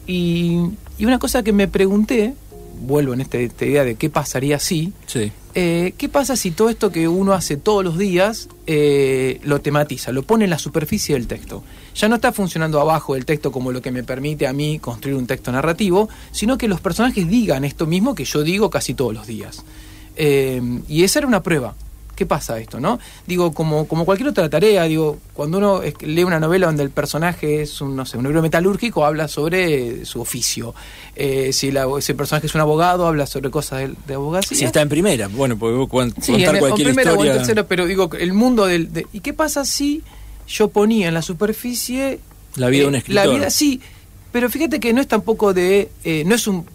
[0.06, 0.60] Y,
[0.98, 2.34] y una cosa que me pregunté,
[2.82, 5.32] vuelvo en este- esta idea de qué pasaría si, Sí.
[5.56, 10.12] eh, ¿Qué pasa si todo esto que uno hace todos los días eh, lo tematiza,
[10.12, 11.64] lo pone en la superficie del texto?
[11.96, 15.16] Ya no está funcionando abajo del texto como lo que me permite a mí construir
[15.16, 19.14] un texto narrativo, sino que los personajes digan esto mismo que yo digo casi todos
[19.14, 19.64] los días.
[20.18, 21.76] Eh, y esa era una prueba.
[22.16, 22.98] ¿Qué pasa esto, no?
[23.28, 27.62] Digo, como, como cualquier otra tarea, digo, cuando uno lee una novela donde el personaje
[27.62, 30.74] es un, no sé, un obrero metalúrgico, habla sobre su oficio.
[31.16, 34.58] Eh, si la- ese personaje es un abogado, habla sobre cosas de, de abogacía.
[34.58, 37.14] Si está en primera, bueno, porque vos cuan- Sí, contar en, cualquier en primera o
[37.16, 37.34] en historia.
[37.38, 38.94] tercera, pero digo, el mundo del...
[38.94, 40.02] de- ¿Y qué pasa si
[40.48, 42.20] yo ponía en la superficie...
[42.56, 43.26] La vida de un eh, escritor.
[43.26, 43.82] La vida, sí,
[44.32, 45.90] pero fíjate que no es tampoco de...
[46.06, 46.66] eh, no es un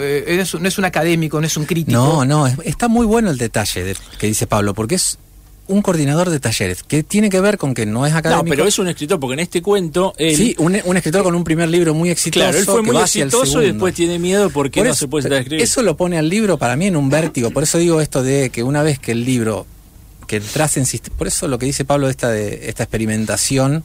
[0.00, 1.92] eh, es- no es un académico, no es un crítico.
[1.98, 5.18] No, no, es- está muy bueno el detalle de- que dice Pablo, porque es
[5.66, 8.50] un coordinador de talleres, que tiene que ver con que no es No, académico.
[8.50, 10.36] pero es un escritor, porque en este cuento él.
[10.36, 12.40] Sí, un, un escritor con un primer libro muy exitoso.
[12.44, 15.08] claro, él fue que muy exitoso y después tiene miedo porque Por no eso- se
[15.08, 15.64] puede sentar a escribir.
[15.64, 17.50] Eso lo pone al libro para mí en un vértigo.
[17.50, 19.66] Por eso digo esto de que una vez que el libro,
[20.26, 20.84] que entras en
[21.16, 23.84] Por eso lo que dice Pablo de esta, de esta experimentación,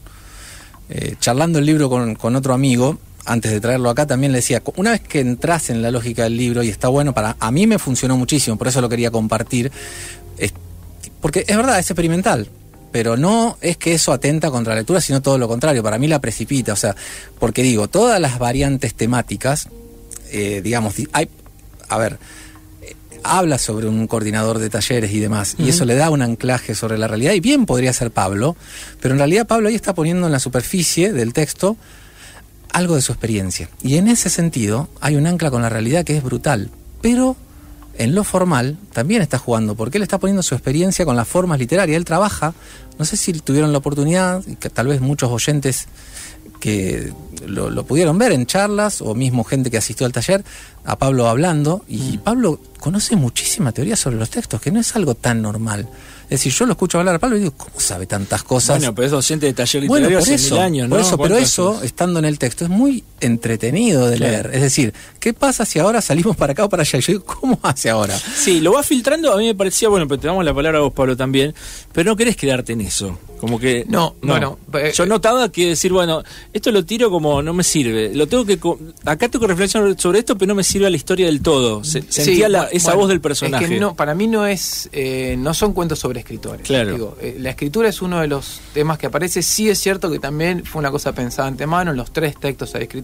[0.89, 4.61] eh, charlando el libro con, con otro amigo, antes de traerlo acá, también le decía,
[4.75, 7.67] una vez que entras en la lógica del libro, y está bueno, para a mí
[7.67, 9.71] me funcionó muchísimo, por eso lo quería compartir,
[10.37, 10.53] es-
[11.21, 12.47] porque es verdad, es experimental.
[12.91, 15.83] Pero no es que eso atenta contra la lectura, sino todo lo contrario.
[15.83, 16.73] Para mí la precipita.
[16.73, 16.95] O sea,
[17.39, 19.67] porque digo, todas las variantes temáticas
[20.31, 21.29] eh, digamos, di- hay,
[21.87, 22.17] a ver,
[22.81, 26.73] eh, habla sobre un coordinador de talleres y demás, y eso le da un anclaje
[26.75, 28.55] sobre la realidad, y bien podría ser Pablo,
[29.01, 31.77] pero en realidad Pablo ahí está poniendo en la superficie del texto
[32.71, 33.69] algo de su experiencia.
[33.81, 36.69] Y en ese sentido hay un ancla con la realidad que es brutal,
[37.01, 37.35] pero
[37.97, 41.59] en lo formal también está jugando, porque él está poniendo su experiencia con las formas
[41.59, 41.97] literarias.
[41.97, 42.53] Él trabaja,
[42.97, 45.87] no sé si tuvieron la oportunidad, que tal vez muchos oyentes
[46.61, 47.13] que
[47.45, 50.43] lo, lo pudieron ver en charlas o mismo gente que asistió al taller,
[50.85, 55.15] a Pablo hablando, y Pablo conoce muchísima teoría sobre los textos, que no es algo
[55.15, 55.87] tan normal.
[56.29, 58.77] Es decir, yo lo escucho hablar a Pablo y digo, ¿cómo sabe tantas cosas?
[58.77, 60.95] Bueno, pero es docente de taller Bueno, literario por hace eso, mil años, ¿no?
[60.95, 64.31] por eso, pero ¿Cuántos eso, estando en el texto, es muy entretenido de Claro.
[64.49, 64.55] leer.
[64.55, 66.99] Es decir, ¿qué pasa si ahora salimos para acá o para allá?
[66.99, 68.17] Y yo digo, ¿cómo hace ahora?
[68.17, 70.81] Sí, lo va filtrando, a mí me parecía, bueno, pero te damos la palabra a
[70.81, 71.53] vos, Pablo, también,
[71.93, 73.17] pero no querés quedarte en eso.
[73.39, 73.85] Como que.
[73.87, 78.13] No, bueno, eh, Yo notaba que decir, bueno, esto lo tiro como no me sirve.
[78.13, 78.59] Lo tengo que.
[79.05, 81.81] Acá tengo que reflexionar sobre esto, pero no me sirve a la historia del todo.
[81.85, 83.63] Se- Sí, sentía la- esa bueno, voz del personaje.
[83.63, 86.67] Es que no, para mí no es, eh, no son cuentos sobre escritores.
[86.67, 86.91] Claro.
[86.91, 89.41] Digo, eh, la escritura es uno de los temas que aparece.
[89.41, 91.91] Sí es cierto que también fue una cosa pensada antemano.
[91.91, 92.99] En los tres textos hay escritores,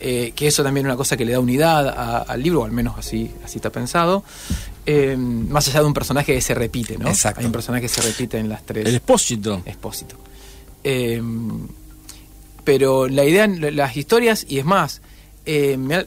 [0.00, 2.64] eh, que eso también es una cosa que le da unidad a- al libro, o
[2.64, 4.24] al menos así, así está pensado.
[4.86, 7.08] Eh, más allá de un personaje que se repite, ¿no?
[7.08, 7.40] Exacto.
[7.40, 8.84] Hay un personaje que se repite en las tres.
[8.86, 9.62] El expósito.
[9.64, 10.16] Expósito.
[10.82, 11.22] Eh,
[12.64, 15.00] pero la idea, las historias, y es más,
[15.46, 16.06] me ha-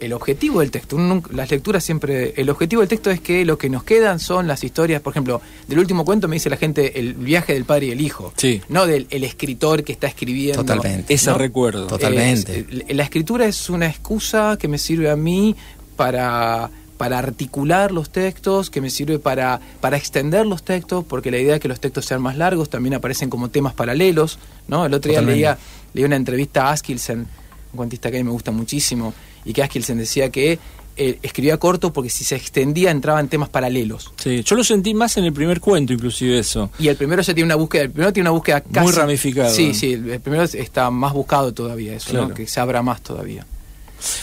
[0.00, 0.98] el objetivo del texto,
[1.32, 4.62] las lecturas siempre, el objetivo del texto es que lo que nos quedan son las
[4.64, 7.90] historias, por ejemplo, del último cuento me dice la gente el viaje del padre y
[7.92, 8.60] el hijo, Sí.
[8.68, 10.62] no del el escritor que está escribiendo.
[10.64, 11.14] Totalmente.
[11.14, 11.38] Ese ¿no?
[11.38, 11.86] recuerdo.
[11.86, 12.10] Total.
[12.12, 12.66] Totalmente.
[12.88, 15.56] Es- la escritura es una excusa que me sirve a mí
[15.96, 21.38] para, para articular los textos, que me sirve para, para extender los textos, porque la
[21.38, 24.38] idea de que los textos sean más largos también aparecen como temas paralelos.
[24.68, 24.84] ¿no?
[24.86, 25.36] El otro día Totalmente.
[25.36, 25.58] leía,
[25.94, 29.12] leía una entrevista a Askilsen, un cuentista que a mí me gusta muchísimo,
[29.44, 30.58] y que Askilsen decía que
[30.96, 34.12] eh, escribía corto porque si se extendía entraban temas paralelos.
[34.16, 36.70] Sí, yo lo sentí más en el primer cuento, inclusive eso.
[36.78, 38.92] Y el primero ya tiene una búsqueda, el primero tiene una búsqueda casi...
[38.92, 39.50] ramificada.
[39.50, 43.44] Sí, sí, el primero está más buscado todavía eso, que se abra más todavía.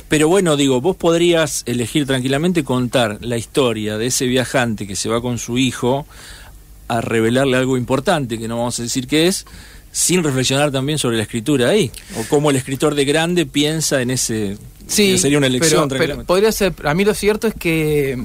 [0.07, 5.09] Pero bueno, digo, vos podrías elegir tranquilamente contar la historia de ese viajante que se
[5.09, 6.05] va con su hijo
[6.87, 9.45] a revelarle algo importante, que no vamos a decir qué es,
[9.91, 11.91] sin reflexionar también sobre la escritura ahí.
[12.17, 14.57] O cómo el escritor de grande piensa en ese...
[14.87, 18.21] Sí, sería una elección pero, pero podría ser, a mí lo cierto es que,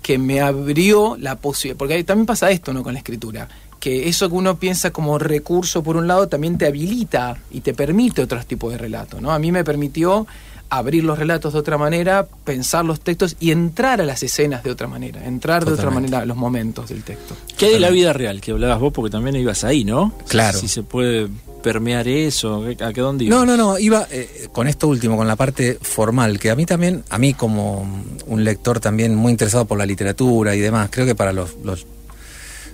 [0.00, 2.82] que me abrió la posibilidad, porque ahí también pasa esto ¿no?
[2.82, 6.66] con la escritura, que eso que uno piensa como recurso por un lado también te
[6.66, 9.20] habilita y te permite otros tipos de relato.
[9.20, 9.32] ¿no?
[9.32, 10.26] A mí me permitió
[10.70, 14.70] abrir los relatos de otra manera, pensar los textos y entrar a las escenas de
[14.70, 17.36] otra manera, entrar de otra manera a los momentos del texto.
[17.56, 18.92] ¿Qué hay de la vida real que hablabas vos?
[18.92, 20.12] Porque también ibas ahí, ¿no?
[20.28, 20.58] Claro.
[20.58, 21.28] Si se puede
[21.62, 23.38] permear eso, ¿a qué dónde ibas?
[23.38, 26.66] No, no, no, iba eh, con esto último, con la parte formal, que a mí
[26.66, 31.06] también, a mí como un lector también muy interesado por la literatura y demás, creo
[31.06, 31.86] que para los, los,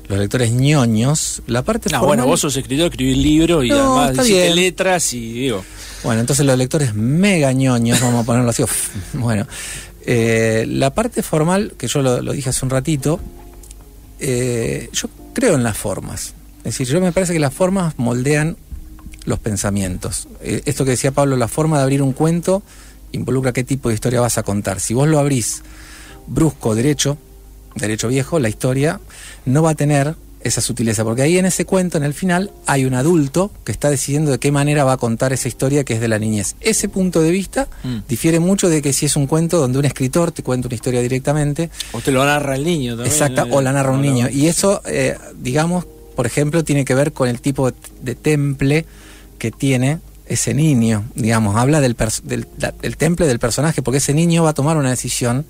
[0.08, 2.06] los lectores ñoños, la parte No, formal...
[2.08, 5.64] bueno, vos sos escritor, escribís libros y No, además letras y digo...
[6.04, 8.62] Bueno, entonces los lectores mega ñoños, vamos a ponerlo así.
[9.14, 9.46] bueno,
[10.06, 13.18] eh, la parte formal, que yo lo, lo dije hace un ratito,
[14.20, 16.34] eh, yo creo en las formas.
[16.58, 18.56] Es decir, yo me parece que las formas moldean
[19.24, 20.28] los pensamientos.
[20.40, 22.62] Eh, esto que decía Pablo, la forma de abrir un cuento
[23.12, 24.80] involucra qué tipo de historia vas a contar.
[24.80, 25.62] Si vos lo abrís
[26.26, 27.16] brusco, derecho,
[27.74, 29.00] derecho viejo, la historia
[29.46, 32.84] no va a tener esa sutileza, porque ahí en ese cuento, en el final, hay
[32.84, 36.00] un adulto que está decidiendo de qué manera va a contar esa historia que es
[36.00, 36.54] de la niñez.
[36.60, 37.98] Ese punto de vista Mm.
[38.08, 41.00] difiere mucho de que si es un cuento donde un escritor te cuenta una historia
[41.00, 43.10] directamente, O te lo narra el niño también.
[43.12, 43.50] exacta, ¿eh?
[43.50, 44.12] o la narra un No, no.
[44.12, 44.28] niño.
[44.30, 48.84] Y eso, eh, digamos, por ejemplo, tiene que ver con el tipo de, temple
[49.38, 52.46] que tiene ese niño, digamos, habla del, del,
[52.82, 55.44] del temple del personaje, porque ese niño va a tomar una decisión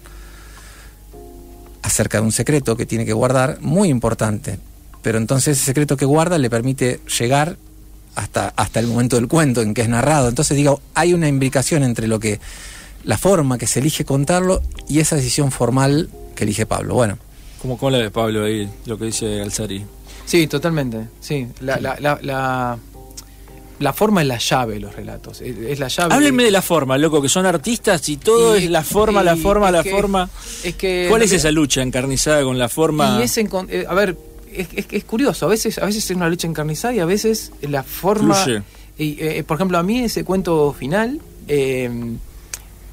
[1.82, 4.58] acerca de un secreto que tiene que guardar, muy importante.
[5.04, 7.56] Pero entonces ese secreto que guarda le permite llegar
[8.16, 10.28] hasta, hasta el momento del cuento en que es narrado.
[10.28, 12.40] Entonces digo, hay una imbricación entre lo que
[13.04, 16.94] la forma que se elige contarlo y esa decisión formal que elige Pablo.
[16.94, 17.18] Bueno,
[17.60, 19.84] Como con la de Pablo ahí, lo que dice Alzari.
[20.24, 21.08] Sí, totalmente.
[21.20, 22.78] Sí, la, la, la, la,
[23.80, 25.42] la forma es la llave de los relatos.
[25.42, 26.14] Es, es la llave.
[26.14, 29.36] Háblenme de la forma, loco, que son artistas y todo Y- es la forma, la
[29.36, 30.30] forma, es la que- forma.
[30.62, 33.18] Es que ¿Cuál es esa lucha encarnizada con la forma?
[33.20, 34.16] Y es encon- eh, a ver,
[34.56, 35.46] es, es- es curioso.
[35.46, 38.34] A veces, a veces es una lucha encarnizada y a veces la forma.
[38.98, 41.90] Y, eh, por ejemplo, a mí ese cuento final eh,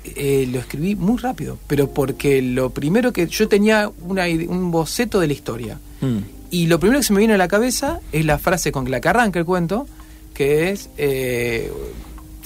[0.03, 5.19] eh, lo escribí muy rápido, pero porque lo primero que yo tenía una un boceto
[5.19, 5.79] de la historia.
[6.01, 6.17] Mm.
[6.49, 8.99] Y lo primero que se me vino a la cabeza es la frase con la
[8.99, 9.87] que arranca el cuento,
[10.33, 11.71] que es, eh,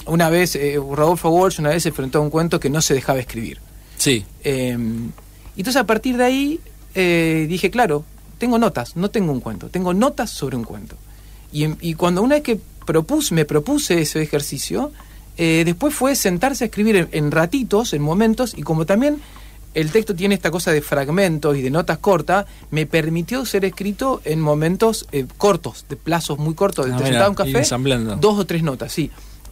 [0.06, 2.94] una vez, eh, Rodolfo Walsh una vez se enfrentó a un cuento que no se
[2.94, 3.58] dejaba escribir.
[3.96, 4.76] Sí, Eh,
[5.56, 6.60] entonces a partir de ahí
[6.94, 8.04] eh, dije, claro,
[8.38, 10.96] tengo notas, no tengo un cuento, tengo notas sobre un cuento.
[11.52, 14.92] Y, y cuando una vez que propuse, me propuse ese ejercicio,
[15.36, 19.20] eh, después fue sentarse a escribir en, en ratitos, en momentos, y como también
[19.74, 24.22] el texto tiene esta cosa de fragmentos y de notas cortas, me permitió ser escrito
[24.24, 26.86] en momentos eh, cortos, de plazos muy cortos.
[26.86, 27.62] Ah, mira, sentaba un café,
[28.18, 29.10] dos o tres notas, sí.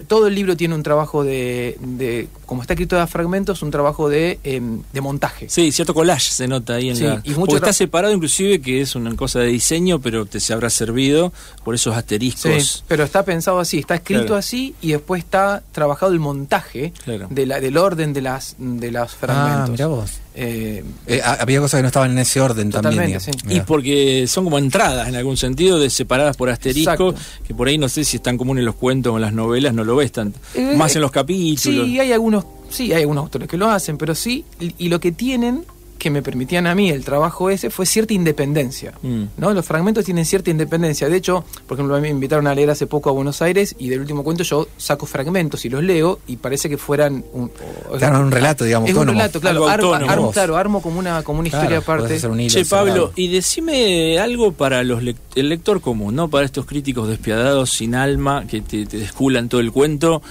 [0.08, 4.08] Todo el libro tiene un trabajo de, de como está escrito de fragmentos, un trabajo
[4.08, 5.48] de, em, de montaje.
[5.48, 7.20] sí, cierto collage se nota ahí en Sí, la.
[7.24, 10.68] y mucho está separado, inclusive, que es una cosa de diseño, pero te se habrá
[10.70, 11.32] servido
[11.64, 12.84] por esos Sí, asteriscos.
[12.88, 14.36] pero está pensado así, está escrito Claro.
[14.36, 17.28] así y después está trabajado el montaje Claro.
[17.30, 19.70] de la, del orden de las de los ah, fragmentos.
[19.70, 20.10] mira vos.
[20.36, 23.20] Eh, Eh, ha- había cosas que no estaban en ese orden también.
[23.20, 23.30] sí.
[23.48, 27.14] Y porque son como entradas en algún sentido, de separadas por asterisco, Exacto.
[27.46, 29.32] que por ahí no sé si es tan común en los cuentos o en las
[29.32, 30.38] novelas, no lo ves tanto.
[30.54, 31.86] Eh, Más eh, en los capítulos.
[31.86, 34.98] Sí, hay algunos, sí, hay algunos autores que lo hacen, pero sí, y, y lo
[34.98, 35.64] que tienen
[35.98, 38.92] que me permitían a mí el trabajo ese fue cierta independencia.
[39.02, 39.22] Mm.
[39.38, 39.52] ¿no?
[39.54, 41.08] Los fragmentos tienen cierta independencia.
[41.08, 43.74] De hecho, por ejemplo, a mí me invitaron a leer hace poco a Buenos Aires
[43.78, 47.50] y del último cuento yo saco fragmentos y los leo y parece que fueran un,
[47.90, 49.66] o- Claro, un relato, digamos, Es un relato, claro.
[49.68, 52.26] Armo, claro, armo como una, como una Claro, historia aparte.
[52.28, 56.28] un hilo Che, Pablo, y decime algo para los lec- el lector común, ¿no?
[56.28, 60.22] Para estos críticos despiadados, sin alma, que te, te desculan todo el cuento.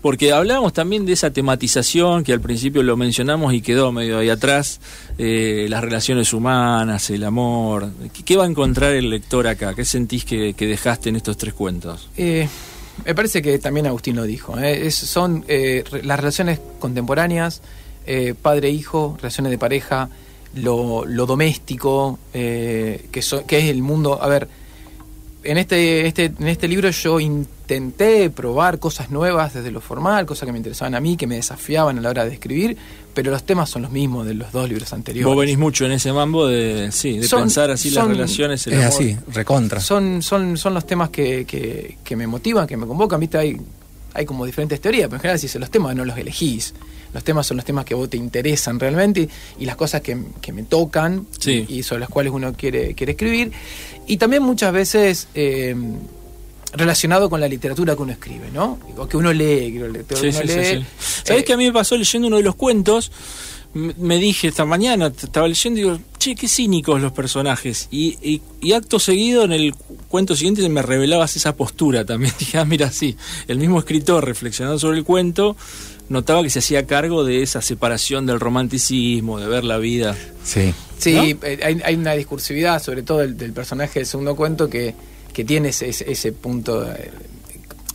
[0.00, 4.28] Porque hablábamos también de esa tematización que al principio lo mencionamos y quedó medio ahí
[4.30, 4.80] atrás,
[5.18, 7.90] eh, las relaciones humanas, el amor.
[8.24, 9.74] ¿Qué, va a encontrar el lector acá?
[9.74, 12.08] ¿Qué sentís que, dejaste en estos tres cuentos?
[12.16, 12.48] Eh,
[13.04, 14.56] me parece que también Agustín lo dijo.
[14.58, 14.86] ¿eh?
[14.86, 17.60] Es- son eh, las relaciones contemporáneas,
[18.06, 20.10] eh, padre-hijo, relaciones de pareja,
[20.54, 24.22] lo, lo doméstico, que, so- que es el mundo.
[24.22, 24.48] A ver,
[25.44, 30.46] en este, este, en este libro yo intenté probar cosas nuevas desde lo formal, cosas
[30.46, 32.76] que me interesaban a mí, que me desafiaban a la hora de escribir,
[33.14, 35.26] pero los temas son los mismos de los dos libros anteriores.
[35.26, 38.66] Vos venís mucho en ese mambo de, sí, de Son- pensar así son- las relaciones,
[38.66, 38.88] el Es amor.
[38.92, 39.80] así, recontra.
[39.80, 43.20] son, son, son los temas que, que, que me motivan, que me convocan.
[43.20, 43.38] ¿Viste?
[43.38, 43.56] Hay,
[44.14, 46.74] hay como diferentes teorías, pero en general si los temas no los elegís.
[47.14, 50.00] Los temas son los temas que a vos te interesan realmente y, y las cosas
[50.02, 51.64] que, que me tocan Sí.
[51.68, 53.52] y, y sobre las cuales uno quiere, quiere escribir.
[54.06, 55.74] Y también muchas veces eh,
[56.74, 58.78] relacionado con la literatura que uno escribe, ¿no?
[58.96, 59.72] O que uno lee.
[59.72, 60.64] que uno Sí, sí, lee.
[60.64, 60.84] sí.
[61.24, 63.10] ¿Sabés Eh, que a mí me pasó leyendo uno de los cuentos?
[63.74, 67.88] Me dije esta mañana, estaba leyendo y digo, che, qué cínicos los personajes.
[67.90, 72.32] Y, y, y acto seguido, en el cu- cuento siguiente, me revelabas esa postura también.
[72.38, 73.16] Dije, ah, mira, sí,
[73.46, 75.54] el mismo escritor reflexionando sobre el cuento,
[76.08, 80.16] notaba que se hacía cargo de esa separación del romanticismo, de ver la vida.
[80.44, 80.74] Sí.
[80.98, 84.94] Sí, eh, hay, hay una discursividad, sobre todo del, del personaje del segundo cuento, que,
[85.32, 87.10] que tiene ese, ese, ese punto eh,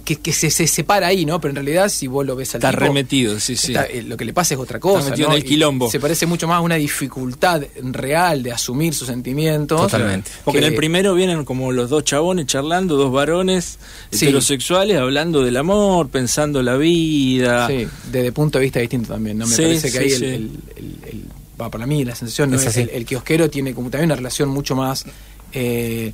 [0.03, 1.39] que, que se, se separa ahí, ¿no?
[1.39, 3.71] Pero en realidad, si vos lo ves al Está tipo, remetido, sí, sí.
[3.73, 5.09] está- eh, lo que le pasa es otra cosa.
[5.09, 5.33] metido ¿no?
[5.35, 5.89] en el Y quilombo.
[5.89, 9.79] Se parece mucho más a una dificultad real de asumir sus sentimientos.
[9.81, 10.29] Totalmente.
[10.43, 13.79] Porque que- en el primero vienen como los dos chabones charlando, dos varones
[14.11, 14.25] Sí.
[14.25, 17.67] heterosexuales hablando del amor, pensando la vida.
[17.67, 19.47] Sí, desde punto de vista distinto también, ¿no?
[19.47, 20.25] Me Sí, parece que sí, ahí el, sí.
[20.25, 21.23] el- el-
[21.55, 22.57] para mí la sensación, ¿no?
[22.57, 25.05] Es el- el kiosquero tiene como también una relación mucho más
[25.53, 26.11] eh,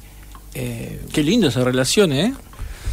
[0.53, 2.33] eh, Qué lindo esa relación, ¿eh?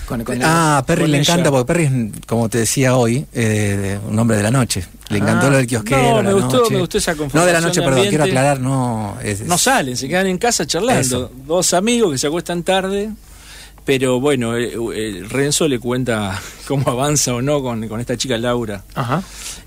[0.06, 1.32] Con, con el- Ah, Perry con le ella.
[1.32, 4.86] encanta, porque Perry es, como te decía hoy, eh, un hombre de la noche.
[5.08, 6.00] Le Ah, encantó lo del kiosquero.
[6.02, 6.74] no, la me gustó- noche.
[6.74, 9.16] me gustó esa No de la noche, de perdón, quiero aclarar, no.
[9.22, 11.00] es- No salen, se quedan en casa charlando.
[11.00, 11.30] Eso.
[11.46, 13.10] Dos amigos que se acuestan tarde.
[13.86, 18.36] Pero bueno, eh, eh, Renzo le cuenta cómo avanza o no con, con esta chica
[18.36, 18.84] Laura.
[18.94, 19.22] Ajá.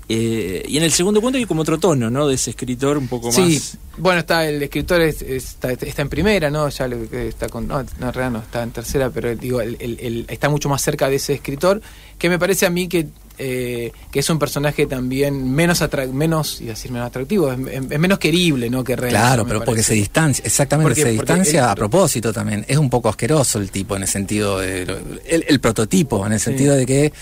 [0.08, 2.28] Eh, y en el segundo cuento hay como otro tono, ¿no?
[2.28, 3.78] De ese escritor un poco Sí, más.
[3.96, 6.68] bueno, está el escritor es- está, está en primera, ¿no?
[6.68, 9.98] Ya está con no, no, en realidad no está en tercera, pero digo, el- el-
[10.00, 11.80] el- está mucho más cerca de ese escritor
[12.18, 13.06] que me parece a mí que
[13.42, 17.58] eh, que es un personaje también menos menos y decir menos atractivo, es,
[17.98, 18.84] menos querible, ¿no?
[18.84, 22.64] Que Renzo, Claro, pero porque se distancia, exactamente, Porque- se distancia a propósito también.
[22.68, 24.82] Es un poco asqueroso el tipo en el sentido de.
[25.26, 27.12] El, el prototipo, en el sentido de que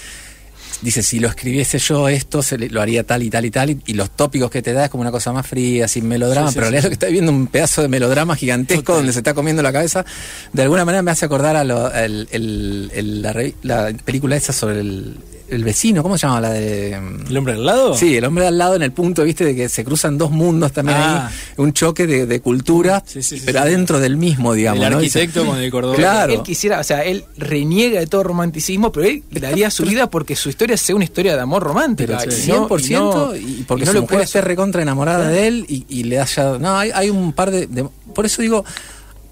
[0.82, 3.70] dice, si lo escribiese yo esto, se le- lo haría tal y tal y tal,
[3.70, 6.48] y, y los tópicos que te da es como una cosa más fría, sin melodrama,
[6.48, 8.96] Sí, sí, pero sí, lo que está viendo un pedazo de melodrama gigantesco Total.
[8.98, 10.04] donde se está comiendo la cabeza,
[10.52, 14.52] de alguna manera me hace acordar a lo- el- el- el- la, la película esa
[14.52, 15.16] sobre el,
[15.50, 16.40] el vecino, ¿cómo se llama?
[16.42, 16.92] La de...
[17.28, 17.94] ¿El hombre al lado?
[17.96, 20.72] Sí, el hombre al lado en el punto, viste, de que se cruzan dos mundos
[20.72, 21.28] también Ah.
[21.28, 23.64] ahí, un choque de, de cultura, Sí, sí, sí, pero sí.
[23.68, 24.84] adentro del mismo, digamos.
[24.84, 25.96] el arquitecto con el cordón.
[25.96, 26.32] Claro.
[26.34, 30.36] Él quisiera, o sea, él reniega de todo romanticismo, pero él daría su vida porque
[30.36, 32.18] su historia sea una historia de amor romántica.
[32.18, 35.28] Pero y 100% no- y, porque y no su lo mujer puede esté recontra enamorada
[35.28, 36.58] de él y, y le haya...
[36.58, 38.64] No, hay, hay un par de, de- Por eso digo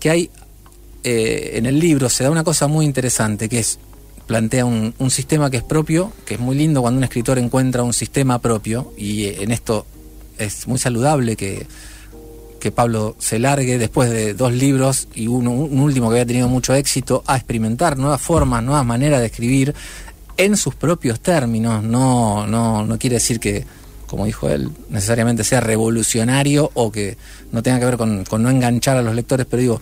[0.01, 0.31] que hay...
[1.05, 3.79] eh, en el libro se da una cosa muy interesante que es
[4.27, 7.83] plantea un, un sistema que es propio, que es muy lindo cuando un escritor encuentra
[7.83, 9.87] un sistema propio y eh, en esto
[10.39, 11.67] es muy saludable que,
[12.61, 16.49] que Pablo se largue después de dos libros y uno, un último que había tenido
[16.49, 19.75] mucho éxito a experimentar nuevas formas, nuevas maneras de escribir
[20.37, 21.83] en sus propios términos.
[21.83, 23.65] No, no, no quiere decir que,
[24.07, 27.17] como dijo él, necesariamente sea revolucionario o que
[27.53, 29.81] no tenga que ver con, con no enganchar a los lectores, pero digo,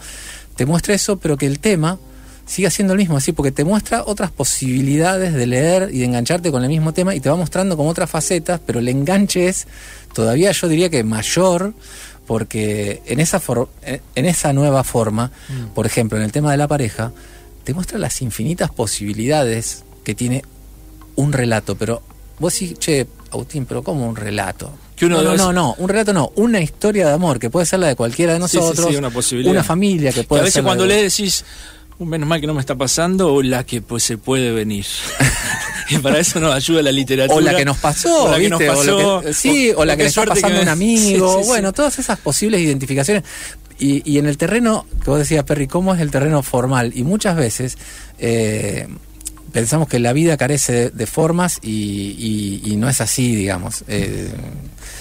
[0.57, 1.99] te muestra eso, pero que el tema
[2.47, 6.51] siga siendo el mismo, así, porque te muestra otras posibilidades de leer y de engancharte
[6.51, 9.67] con el mismo tema y te va mostrando como otras facetas, pero el enganche es
[10.13, 11.73] todavía yo diría que mayor,
[12.27, 13.69] porque en esa, for-
[14.15, 15.31] en esa nueva forma,
[15.75, 17.13] por ejemplo, en el tema de la pareja,
[17.65, 20.43] te muestra las infinitas posibilidades que tiene
[21.17, 22.03] un relato, pero
[22.39, 24.71] vos sí, che, Agustín, pero ¿cómo un relato?
[24.97, 27.67] Que uno no, no, no, no, un relato no, una historia de amor que puede
[27.67, 29.53] ser la de cualquiera de Sí, sí, nosotros, sí, una posibilidad.
[29.53, 31.45] una familia que Que puede a veces ser la cuando de- lees decís,
[31.84, 34.87] "Uh, menos mal que no me está pasando, o la que pues se puede venir.
[35.91, 37.37] y para eso nos ayuda la literatura.
[37.37, 40.03] O la que nos pasó, o la que nos pasó, que- sí, o, la que
[40.05, 41.29] le está que pasando a me- un amigo.
[41.31, 41.49] Sí, sí, sí.
[41.49, 43.25] bueno, todas esas posibles identificaciones.
[43.79, 46.93] Y, y en el terreno, que vos decías, Perry, ¿cómo es el terreno formal?
[46.95, 47.77] Y muchas veces
[48.19, 48.87] eh,
[49.55, 51.71] pensamos que la vida carece de, de formas y,
[52.67, 53.85] y- y no es así, digamos.
[53.89, 54.29] Eh,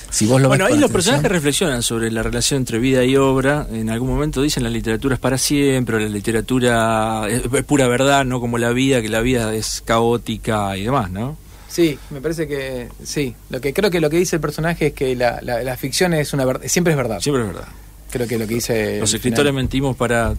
[0.10, 3.68] si vos lo Bueno, ahí los personajes reflexionan sobre la relación entre vida y obra.
[3.72, 8.24] En algún momento dicen la literatura es para siempre, la literatura es, es pura verdad,
[8.24, 11.36] no como la vida, que la vida es caótica y demás, ¿no?
[11.68, 13.34] Sí, me parece que sí.
[13.50, 16.14] Lo que creo que lo que dice el personaje es que la, la- la ficción
[16.14, 17.20] es una verdad, siempre es verdad.
[17.20, 17.68] Siempre es verdad.
[18.12, 19.56] Creo que lo que dice Los escritores final.
[19.64, 20.36] mentimos para,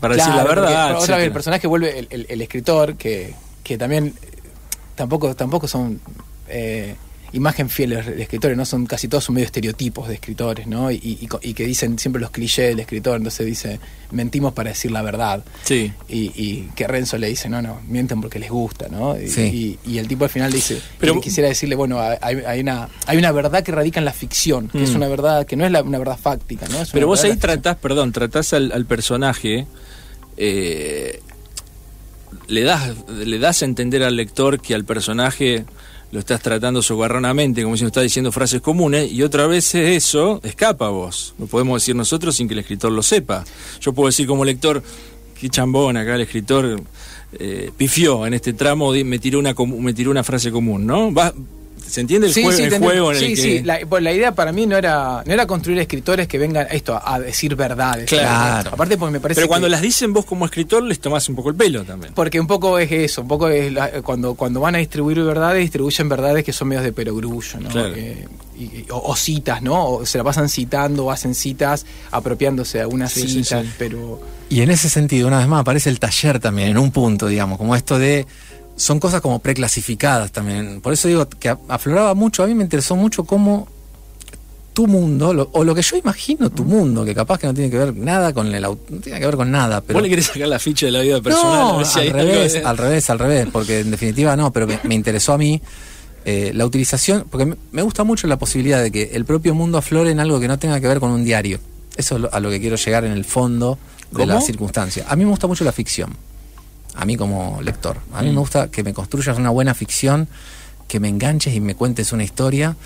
[0.00, 0.88] para decir la verdad.
[0.90, 3.32] porque, otra vez el personaje vuelve el, el- el escritor que,
[3.64, 4.14] que también
[4.94, 6.00] tampoco tampoco son
[6.48, 6.94] eh,
[7.32, 10.92] imagen fieles de escritores, no son casi todos son medio estereotipos de escritores, ¿no?
[10.92, 13.80] Y, que dicen siempre los clichés del escritor, entonces dice
[14.12, 15.42] mentimos para decir la verdad.
[15.64, 15.92] Sí.
[16.08, 19.20] Y, y que Renzo le dice, no, no, mienten porque les gusta, ¿no?
[19.20, 19.78] Y, Sí.
[19.84, 22.88] y- y el tipo al final le dice, Pero- quisiera decirle, bueno, hay, hay una,
[23.06, 24.96] hay una verdad que radica en la ficción, que es Mm.
[24.96, 26.82] una verdad, que no es la- una verdad fáctica, ¿no?
[26.82, 29.66] Es Pero vos ahí tratás, perdón, tratás al, al personaje,
[30.36, 31.20] eh,
[32.48, 35.64] le, das, le das a entender al lector que al personaje
[36.12, 40.40] lo estás tratando socarronamente, como si no está diciendo frases comunes, y otra vez eso
[40.44, 41.34] escapa a vos.
[41.38, 43.44] Lo podemos decir nosotros sin que el escritor lo sepa.
[43.80, 44.82] Yo puedo decir como lector,
[45.38, 46.80] qué chambón acá el escritor
[47.38, 51.12] eh, pifió en este tramo, me tiró una, me tiró una frase común, ¿no?
[51.12, 51.34] Va,
[51.94, 53.20] ¿Se entiende el, Sí, juego, sí, el juego en entiendo.
[53.20, 53.58] el Sí, que...
[53.58, 56.66] sí, la, pues la idea para mí no era no era construir escritores que vengan
[56.72, 58.06] esto a, a decir verdades.
[58.08, 58.70] Claro.
[58.72, 61.36] Aparte porque me parece Pero cuando que- las dicen vos como escritor les tomás un
[61.36, 62.12] poco el pelo también.
[62.14, 65.60] porque un poco es eso, un poco es la- cuando cuando van a distribuir verdades,
[65.60, 67.68] distribuyen verdades que son medios de perogrullo, ¿no?
[67.68, 67.94] Claro.
[67.94, 68.26] Eh,
[68.58, 69.86] y- y- o, o citas, ¿no?
[69.86, 73.70] O se la pasan citando, o hacen citas, apropiándose de algunas Sí, sí, citas, sí.
[73.78, 77.26] pero Y en ese sentido, una vez más, aparece el taller también, en un punto,
[77.26, 78.26] digamos, como esto de.
[78.76, 80.80] Son cosas como preclasificadas también.
[80.80, 83.68] Por eso digo que afloraba mucho, a mí me interesó mucho cómo
[84.72, 87.70] tu mundo, lo- o lo que yo imagino tu mundo, que capaz que no tiene
[87.70, 89.94] que ver nada con el au- no tiene que ver con nada, pero.
[89.98, 91.60] ¿Vos le querés sacar la ficha de la vida personal?
[91.60, 94.52] a no, ver si al revés, de- al revés, al revés, porque en definitiva no,
[94.52, 95.62] pero me, me interesó a mí
[96.24, 99.78] eh, la utilización, porque me, me gusta mucho la posibilidad de que el propio mundo
[99.78, 101.60] aflore en algo que no tenga que ver con un diario.
[101.96, 103.78] Eso es lo- a lo que quiero llegar en el fondo
[104.10, 104.26] de ¿Cómo?
[104.32, 105.04] la circunstancia.
[105.08, 106.16] A mí me gusta mucho la ficción,
[106.96, 107.96] a mí como lector.
[108.12, 108.34] A mí Mm.
[108.34, 110.28] me gusta que me construyas una buena ficción,
[110.88, 112.76] que me enganches y me cuentes una historia,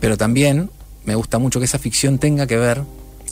[0.00, 0.70] pero también
[1.04, 2.82] me gusta mucho que esa ficción tenga que ver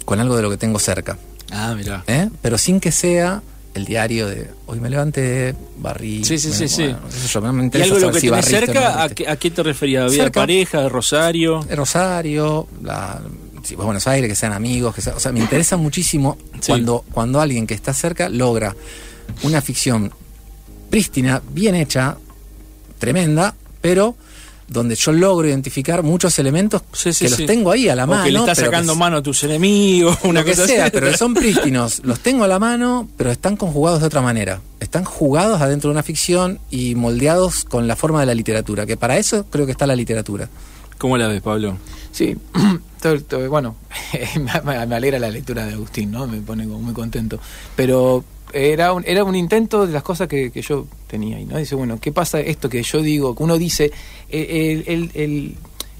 [0.04, 1.18] con algo de lo que tengo cerca.
[1.50, 2.02] Ah, mirá.
[2.06, 2.30] ¿eh?
[2.42, 3.42] pero sin que sea
[3.74, 6.24] el diario de hoy me levanté, barrí.
[6.24, 6.82] Sí, sí, sí, me- sí.
[6.84, 9.02] bueno, sé yo, me ¿Y algo de lo que si tenés barriste o no cerca?
[9.02, 9.62] ¿A qué, a qué te
[10.10, 10.40] de Cerca.
[10.40, 11.60] pareja, de Rosario?
[11.76, 13.20] Rosario, la,
[13.64, 16.38] si vas a Buenos Aires, que sean amigos, que sea- o sea, me interesa muchísimo
[16.60, 16.68] Sí.
[16.68, 18.74] cuando, cuando alguien que está cerca logra
[19.42, 20.10] una ficción
[20.90, 22.16] prístina, bien hecha,
[22.98, 24.16] tremenda, pero
[24.66, 27.42] donde yo logro identificar muchos elementos Sí, sí, que sí.
[27.42, 28.24] los tengo ahí a la O mano.
[28.24, 30.92] que le estás sacando que- mano a tus enemigos, una lo que cosa sea, así.
[30.92, 32.00] pero son prístinos.
[32.04, 34.60] Los tengo a la mano, pero están conjugados de otra manera.
[34.80, 38.96] Están jugados adentro de una ficción y moldeados con la forma de la literatura, que
[38.96, 40.48] para eso creo que está la literatura.
[40.96, 41.76] ¿Cómo la ves, Pablo?
[42.12, 42.34] Sí,
[43.02, 43.76] todo- todo- bueno,
[44.64, 46.26] me, me alegra la lectura de Agustín, ¿no?
[46.26, 47.38] Me pone como muy contento.
[47.76, 51.58] Pero era un, era un intento de las cosas que, que yo tenía ahí, ¿no?
[51.58, 53.90] Dice, bueno, ¿qué pasa esto que yo digo, que uno dice,
[54.30, 55.54] eh, el, el- el-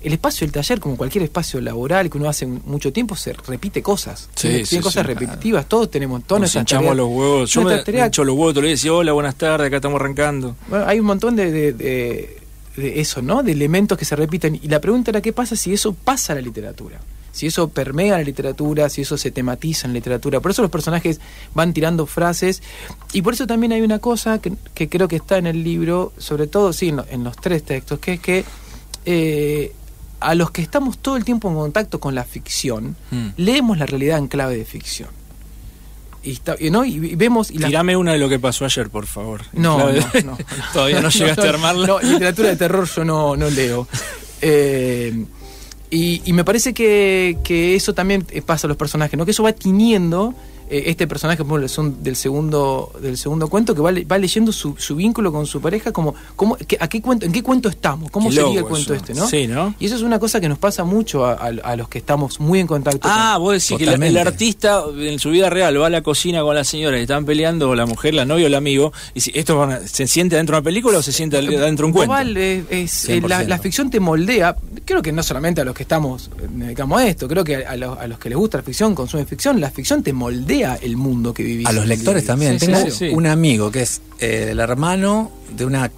[0.05, 3.81] el espacio del taller, como cualquier espacio laboral que uno hace mucho tiempo, se repite
[3.83, 4.29] cosas.
[4.35, 6.95] Sí, Tiene, sí, cosas sí, repetitivas, todos tenemos todas Nos nuestras tareas.
[6.97, 7.51] los huevos.
[7.51, 9.99] Yo me, tareas- me hincho los huevos días y decía, hola, buenas tardes, acá estamos
[9.99, 10.57] arrancando.
[10.69, 12.37] bueno, hay un montón de, de- de-
[12.77, 13.43] de eso, ¿no?
[13.43, 14.57] De elementos que se repiten.
[14.63, 17.01] Y la pregunta era qué pasa si eso pasa a la literatura.
[17.35, 20.41] Si eso permea la literatura, si eso se tematiza en la literatura.
[20.41, 21.21] Por eso los personajes
[21.53, 22.63] van tirando frases.
[23.13, 26.13] Y por eso también hay una cosa que, que creo que está en el libro,
[26.17, 28.45] sobre todo, sí, en, lo- en los tres textos, que es que
[29.05, 29.73] eh,
[30.21, 33.29] a los que estamos todo el tiempo en contacto con la ficción, Mm.
[33.37, 35.09] leemos la realidad en clave de ficción.
[36.23, 36.85] Y, está- ¿no?
[36.87, 37.51] y, vemos...
[37.51, 39.43] Y la- Tirame una de lo que pasó ayer, por favor.
[39.53, 40.73] no, Clave- no, no, no.
[40.73, 41.87] Todavía no llegaste a armarla.
[41.87, 43.87] No, literatura de terror yo no, no leo.
[44.41, 45.25] Eh,
[45.95, 49.25] y, y me parece que, que eso también eh, pasa a los personajes, ¿no?
[49.25, 50.35] Que eso va tiñendo
[50.71, 54.53] eh, este personaje, por ejemplo, son del segundo, del segundo cuento, que va, va leyendo
[54.53, 57.69] su, su vínculo con su pareja, como, como que- a qué cuento, en qué cuento
[57.69, 59.03] estamos, cómo Qué sería el cuento eso.
[59.05, 59.27] este, ¿no?
[59.29, 59.75] Sí, ¿no?
[59.79, 62.41] Y eso es una cosa que nos pasa mucho a, a- a los que estamos
[62.41, 63.01] muy en contacto.
[63.11, 66.43] Ah, con- vos decís que el, artista en su vida real va a la cocina
[66.43, 69.21] con la señora y están peleando, o la mujer, la novia o el amigo, y
[69.21, 71.85] si esto van a- se siente dentro de una película o se siente al- dentro
[71.85, 72.05] de un cuento.
[72.05, 73.49] Igual, eh, es, eh, la, 100%.
[73.49, 77.07] la ficción te moldea, creo que no solamente a los que estamos, eh, dedicamos a
[77.09, 79.61] esto, creo que a, a los, a los que les gusta la ficción, consumen ficción,
[79.61, 81.67] la ficción te moldea el mundo que vivís.
[81.67, 82.59] A los lectores también.
[82.61, 83.09] Sí, Tengo sí, sí.
[83.09, 85.91] un amigo que es eh, el hermano de una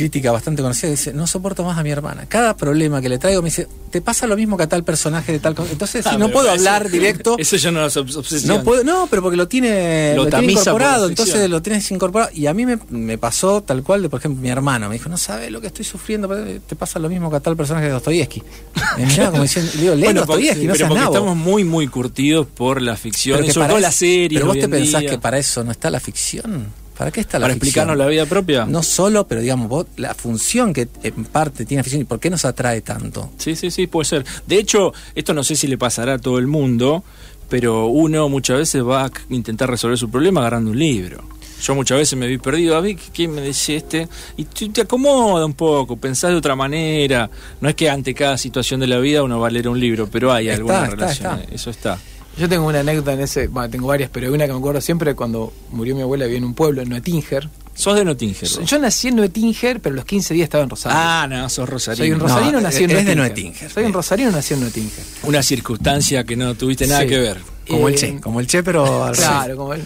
[0.00, 2.24] crítica bastante conocida dice, no soporto más a mi hermana.
[2.26, 5.32] Cada problema que le traigo me dice, te pasa lo mismo que a tal personaje
[5.32, 5.70] de tal cosa.
[5.72, 8.56] Entonces, Ah, si no puedo eso- hablar directo, Eso ya no obsesión.
[8.56, 12.30] no puedo, no, pero porque lo tiene, Lo lo tiene incorporado, entonces lo tienes incorporado.
[12.34, 14.88] Y a mí me, me pasó tal cual de, por ejemplo, mi hermano.
[14.88, 17.40] Me dijo, no sabes lo que estoy sufriendo, pero te pasa lo mismo que a
[17.40, 18.42] tal personaje de Dostoyevsky.
[18.96, 21.12] Me miraba como diciendo, le digo, lee Bueno, Dostoyevsky, no pero seas nabo.
[21.14, 24.38] estamos muy, muy curtidos por la ficción, Pero y que sobre todo la serie.
[24.38, 26.66] Pero vos te pensás que para eso no está la ficción.
[27.00, 27.68] ¿Para qué está la ¿Para ficción?
[27.68, 28.66] explicarnos la vida propia?
[28.66, 32.20] No solo, pero digamos, vos, la función que en parte tiene la ficción y por
[32.20, 33.30] qué nos atrae tanto.
[33.38, 34.26] Sí, sí, sí, puede ser.
[34.46, 37.02] De hecho, esto no sé si le pasará a todo el mundo,
[37.48, 41.24] pero uno muchas veces va a intentar resolver su problema agarrando un libro.
[41.62, 45.46] Yo muchas veces me vi perdido, a ver qué me dice este, y te acomoda
[45.46, 47.30] un poco, pensás de otra manera.
[47.62, 50.06] No es que ante cada situación de la vida uno va a leer un libro,
[50.12, 51.40] pero hay Está, alguna está, relación.
[51.40, 51.54] está.
[51.54, 51.98] Eso está.
[52.40, 54.80] Yo tengo una anécdota en ese, bueno, tengo varias, pero hay una que me acuerdo
[54.80, 57.50] siempre cuando murió mi abuela, vivía en un pueblo, en Noetinger.
[57.74, 58.48] Sos de Nottinger.
[58.48, 58.60] vos.
[58.64, 60.98] Yo nací en Noetinger, pero a los 15 días estaba en Rosario.
[61.00, 62.02] Ah, no, sos rosarino.
[62.04, 63.44] Soy un rosarino, No, nací en eres de Noetinger.
[63.52, 63.70] Noetinger.
[63.70, 65.04] Soy un rosarino, nací en Noetinger.
[65.24, 67.08] Una circunstancia que no tuviste nada Sí.
[67.08, 67.38] que ver.
[67.68, 69.82] Como el Eh, Che, como el Che, pero al Claro, como él.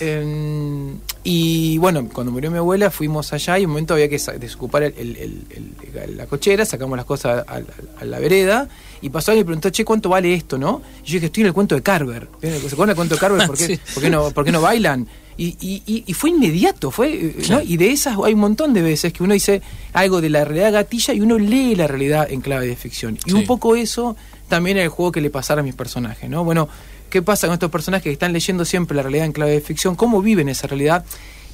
[0.00, 0.94] Eh,
[1.24, 4.94] y bueno, cuando murió mi abuela fuimos allá y un momento había que desocupar el-
[4.96, 5.72] el- el-
[6.04, 7.62] el- la cochera, sacamos las cosas a, a-
[8.00, 8.68] a la vereda
[9.02, 10.80] y pasó alguien y preguntó, che, ¿cuánto vale esto, no?
[11.04, 12.28] Y yo dije, estoy en el cuento de Carver.
[12.40, 13.46] ¿Se acuerdan del cuento de Carver?
[13.46, 13.80] ¿Por qué, Sí.
[13.94, 15.06] por qué no, por qué no bailan?
[15.36, 17.60] Y, y- y- fue inmediato, fue, eh, ¿no?
[17.62, 20.72] Y de esas hay un montón de veces que uno dice algo de la realidad
[20.72, 23.16] gatilla y uno lee la realidad en clave de ficción.
[23.24, 23.36] Y Sí.
[23.36, 24.16] un poco eso
[24.48, 26.42] también era el juego que le pasara a mis personajes, ¿no?
[26.42, 26.68] Bueno,
[27.10, 29.96] ¿qué pasa con estos personajes que están leyendo siempre la realidad en clave de ficción?
[29.96, 31.04] ¿Cómo viven esa realidad?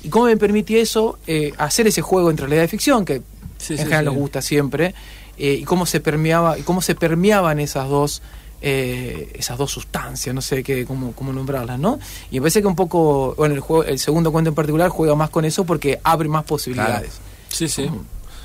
[0.03, 3.23] ¿Y cómo me permite eso eh, hacer ese juego entre realidad y ficción, que
[3.59, 4.07] Sí, en sí, general sí.
[4.07, 4.95] nos gusta siempre?
[5.39, 8.23] eh, y cómo se permeaba, y cómo se permeaban esas dos
[8.67, 11.99] eh, esas dos sustancias, no sé qué, cómo, cómo nombrarlas, ¿no?
[12.31, 15.15] Y me parece que un poco, bueno, el, juego, el segundo cuento en particular juega
[15.15, 17.11] más con eso porque abre más posibilidades.
[17.49, 17.91] Sí, sí.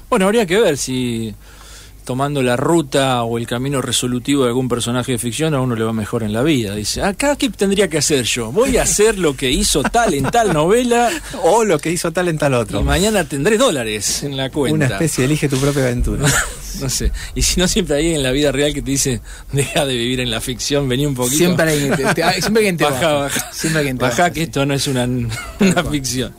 [0.09, 1.33] Bueno, habría que ver si
[2.09, 5.83] tomando la ruta o el camino resolutivo de algún personaje de ficción a uno le
[5.83, 6.73] va mejor en la vida.
[6.73, 8.51] Dice, acá qué tendría que hacer yo?
[8.51, 11.11] Voy a hacer lo que hizo tal en tal novela
[11.43, 12.79] O lo que hizo tal en tal otro.
[12.79, 14.73] y mañana tendré dólares en la cuenta.
[14.73, 16.27] Una especie elige tu propia aventura.
[16.81, 17.11] No sé.
[17.35, 20.19] Y si no, siempre hay en la vida real que te dice, deja de vivir
[20.19, 21.37] en la ficción, vení un poquito.
[21.37, 23.13] Siempre hay alguien que te, te- siempre hay Baja, baja.
[23.13, 23.51] baja.
[23.53, 24.43] Siempre hay alguien te Baja baja, que sí.
[24.43, 26.33] esto no es una, una ficción.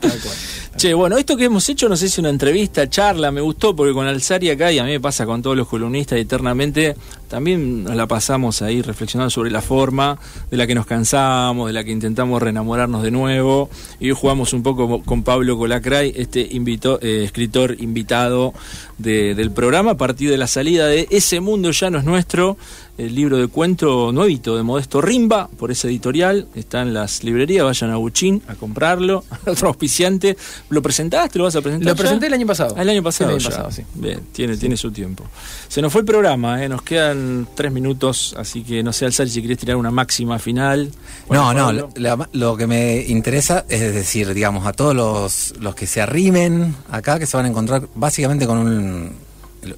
[0.77, 3.93] Che, bueno, esto que hemos hecho, no sé si una entrevista, charla, me gustó porque
[3.93, 6.95] con Alzari acá, y a mí me pasa con todos los columnistas eternamente,
[7.31, 10.19] también nos la pasamos ahí reflexionando sobre la forma
[10.51, 13.69] de la que nos cansamos, de la que intentamos reenamorarnos de nuevo.
[14.01, 18.53] Y hoy jugamos un poco con Pablo Colacray, este invito, eh, escritor invitado
[18.97, 22.57] de- del programa, a partir de la salida de Ese Mundo Ya No Es Nuestro,
[22.97, 27.65] el libro de cuento nuevito de Modesto Rimba, por esa editorial, está en las librerías,
[27.65, 30.37] vayan a Buchín a comprarlo, otro auspiciante.
[30.69, 31.39] ¿Lo presentaste?
[31.39, 31.87] ¿Lo vas a presentar?
[31.87, 31.97] Lo ya?
[32.01, 32.75] presenté el año pasado.
[32.77, 33.29] Ah, El año pasado.
[33.31, 33.49] El año ya.
[33.49, 33.83] pasado, sí.
[33.95, 35.23] Bien, tiene, tiene su tiempo.
[35.67, 36.69] Se nos fue el programa, ¿eh?
[36.69, 40.91] nos quedan tres minutos, así que no sé, Alzari, si querés tirar una máxima final.
[41.29, 45.73] No, Bueno, no, la- lo que me interesa es decir, digamos, a todos los, los
[45.75, 49.11] que se arrimen acá, que se van a encontrar básicamente con un,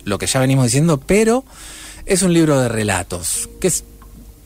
[0.03, 1.43] lo que ya venimos diciendo, pero
[2.05, 3.83] es un libro de relatos, que es,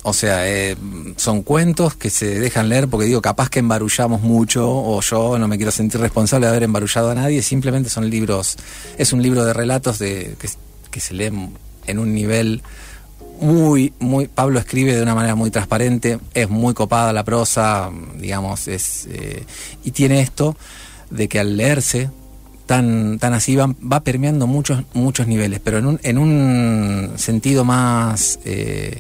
[0.03, 0.75] o sea, eh,
[1.17, 5.47] son cuentos que se dejan leer porque digo, capaz que embarullamos mucho, o yo no
[5.47, 8.57] me quiero sentir responsable de haber embarullado a nadie, simplemente son libros,
[8.97, 10.49] es un libro de relatos de, que,
[10.91, 11.53] que se leen
[11.87, 12.61] en un nivel
[13.39, 18.67] muy, muy, Pablo escribe de una manera muy transparente, es muy copada la prosa, digamos,
[18.67, 19.43] es, eh,
[19.83, 20.55] y tiene esto
[21.09, 22.09] de que al leerse
[22.67, 27.63] tan, tan así va, va permeando muchos, muchos niveles, pero en un, en un sentido
[27.65, 28.99] más eh,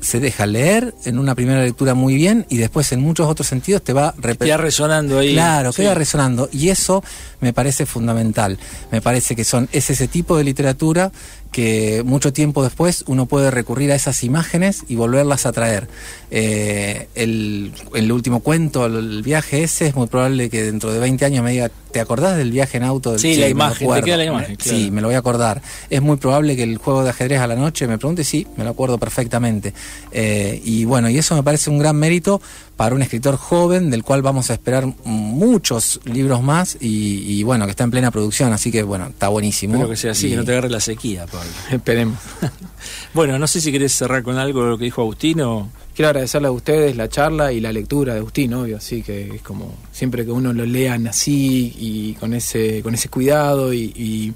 [0.00, 3.82] se deja leer en una primera lectura muy bien y después en muchos otros sentidos
[3.82, 5.34] te va Queda resonando ahí.
[5.34, 5.82] Claro, Sí.
[5.82, 6.48] queda resonando.
[6.52, 7.04] Y eso
[7.40, 8.58] me parece fundamental.
[8.90, 11.12] Me parece que son, es ese tipo de literatura
[11.52, 15.88] que mucho tiempo después uno puede recurrir a esas imágenes y volverlas a traer.
[16.30, 21.24] Eh, el, el último cuento, el viaje ese, es muy probable que dentro de 20
[21.24, 23.10] años me diga, ¿te acordás del viaje en auto?
[23.10, 24.04] Del Sí, la imagen, te acuerdo".
[24.04, 25.60] queda la imagen, Sí, me lo voy a acordar.
[25.90, 28.62] Es muy probable que el juego de ajedrez a la noche me pregunte, sí, me
[28.62, 29.74] lo acuerdo perfectamente.
[30.12, 32.40] Eh, y bueno, y eso me parece un gran mérito
[32.80, 37.66] para un escritor joven del cual vamos a esperar muchos libros más y, y bueno,
[37.66, 39.74] que está en plena producción, así que bueno, está buenísimo.
[39.74, 41.50] Espero que sea así, Y- que no te agarre la sequía, Pablo.
[41.70, 42.16] Esperemos.
[43.12, 45.68] Bueno, no sé si querés cerrar con algo de lo que dijo Agustino.
[45.94, 49.42] Quiero agradecerle a ustedes la charla y la lectura de Agustín, obvio, así que es
[49.42, 54.32] como siempre que uno lo lean así y con ese, con ese cuidado y, y,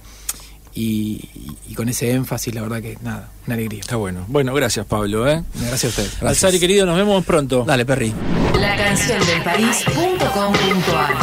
[0.74, 3.80] y- y con ese énfasis, la verdad que nada, una alegría.
[3.80, 4.24] Está bueno.
[4.28, 5.28] Bueno, gracias, Pablo.
[5.28, 5.42] ¿eh?
[5.54, 6.10] Gracias a ustedes.
[6.20, 6.44] Gracias.
[6.44, 7.64] Alzari, querido, nos vemos pronto.
[7.64, 8.12] Dale, Perry.
[8.58, 11.14] La canción del país.com.ar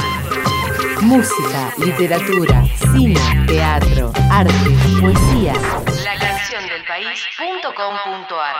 [1.01, 4.53] Música, literatura, cine, teatro, arte,
[5.01, 5.53] poesía.
[5.53, 8.55] La canción del país.com.ar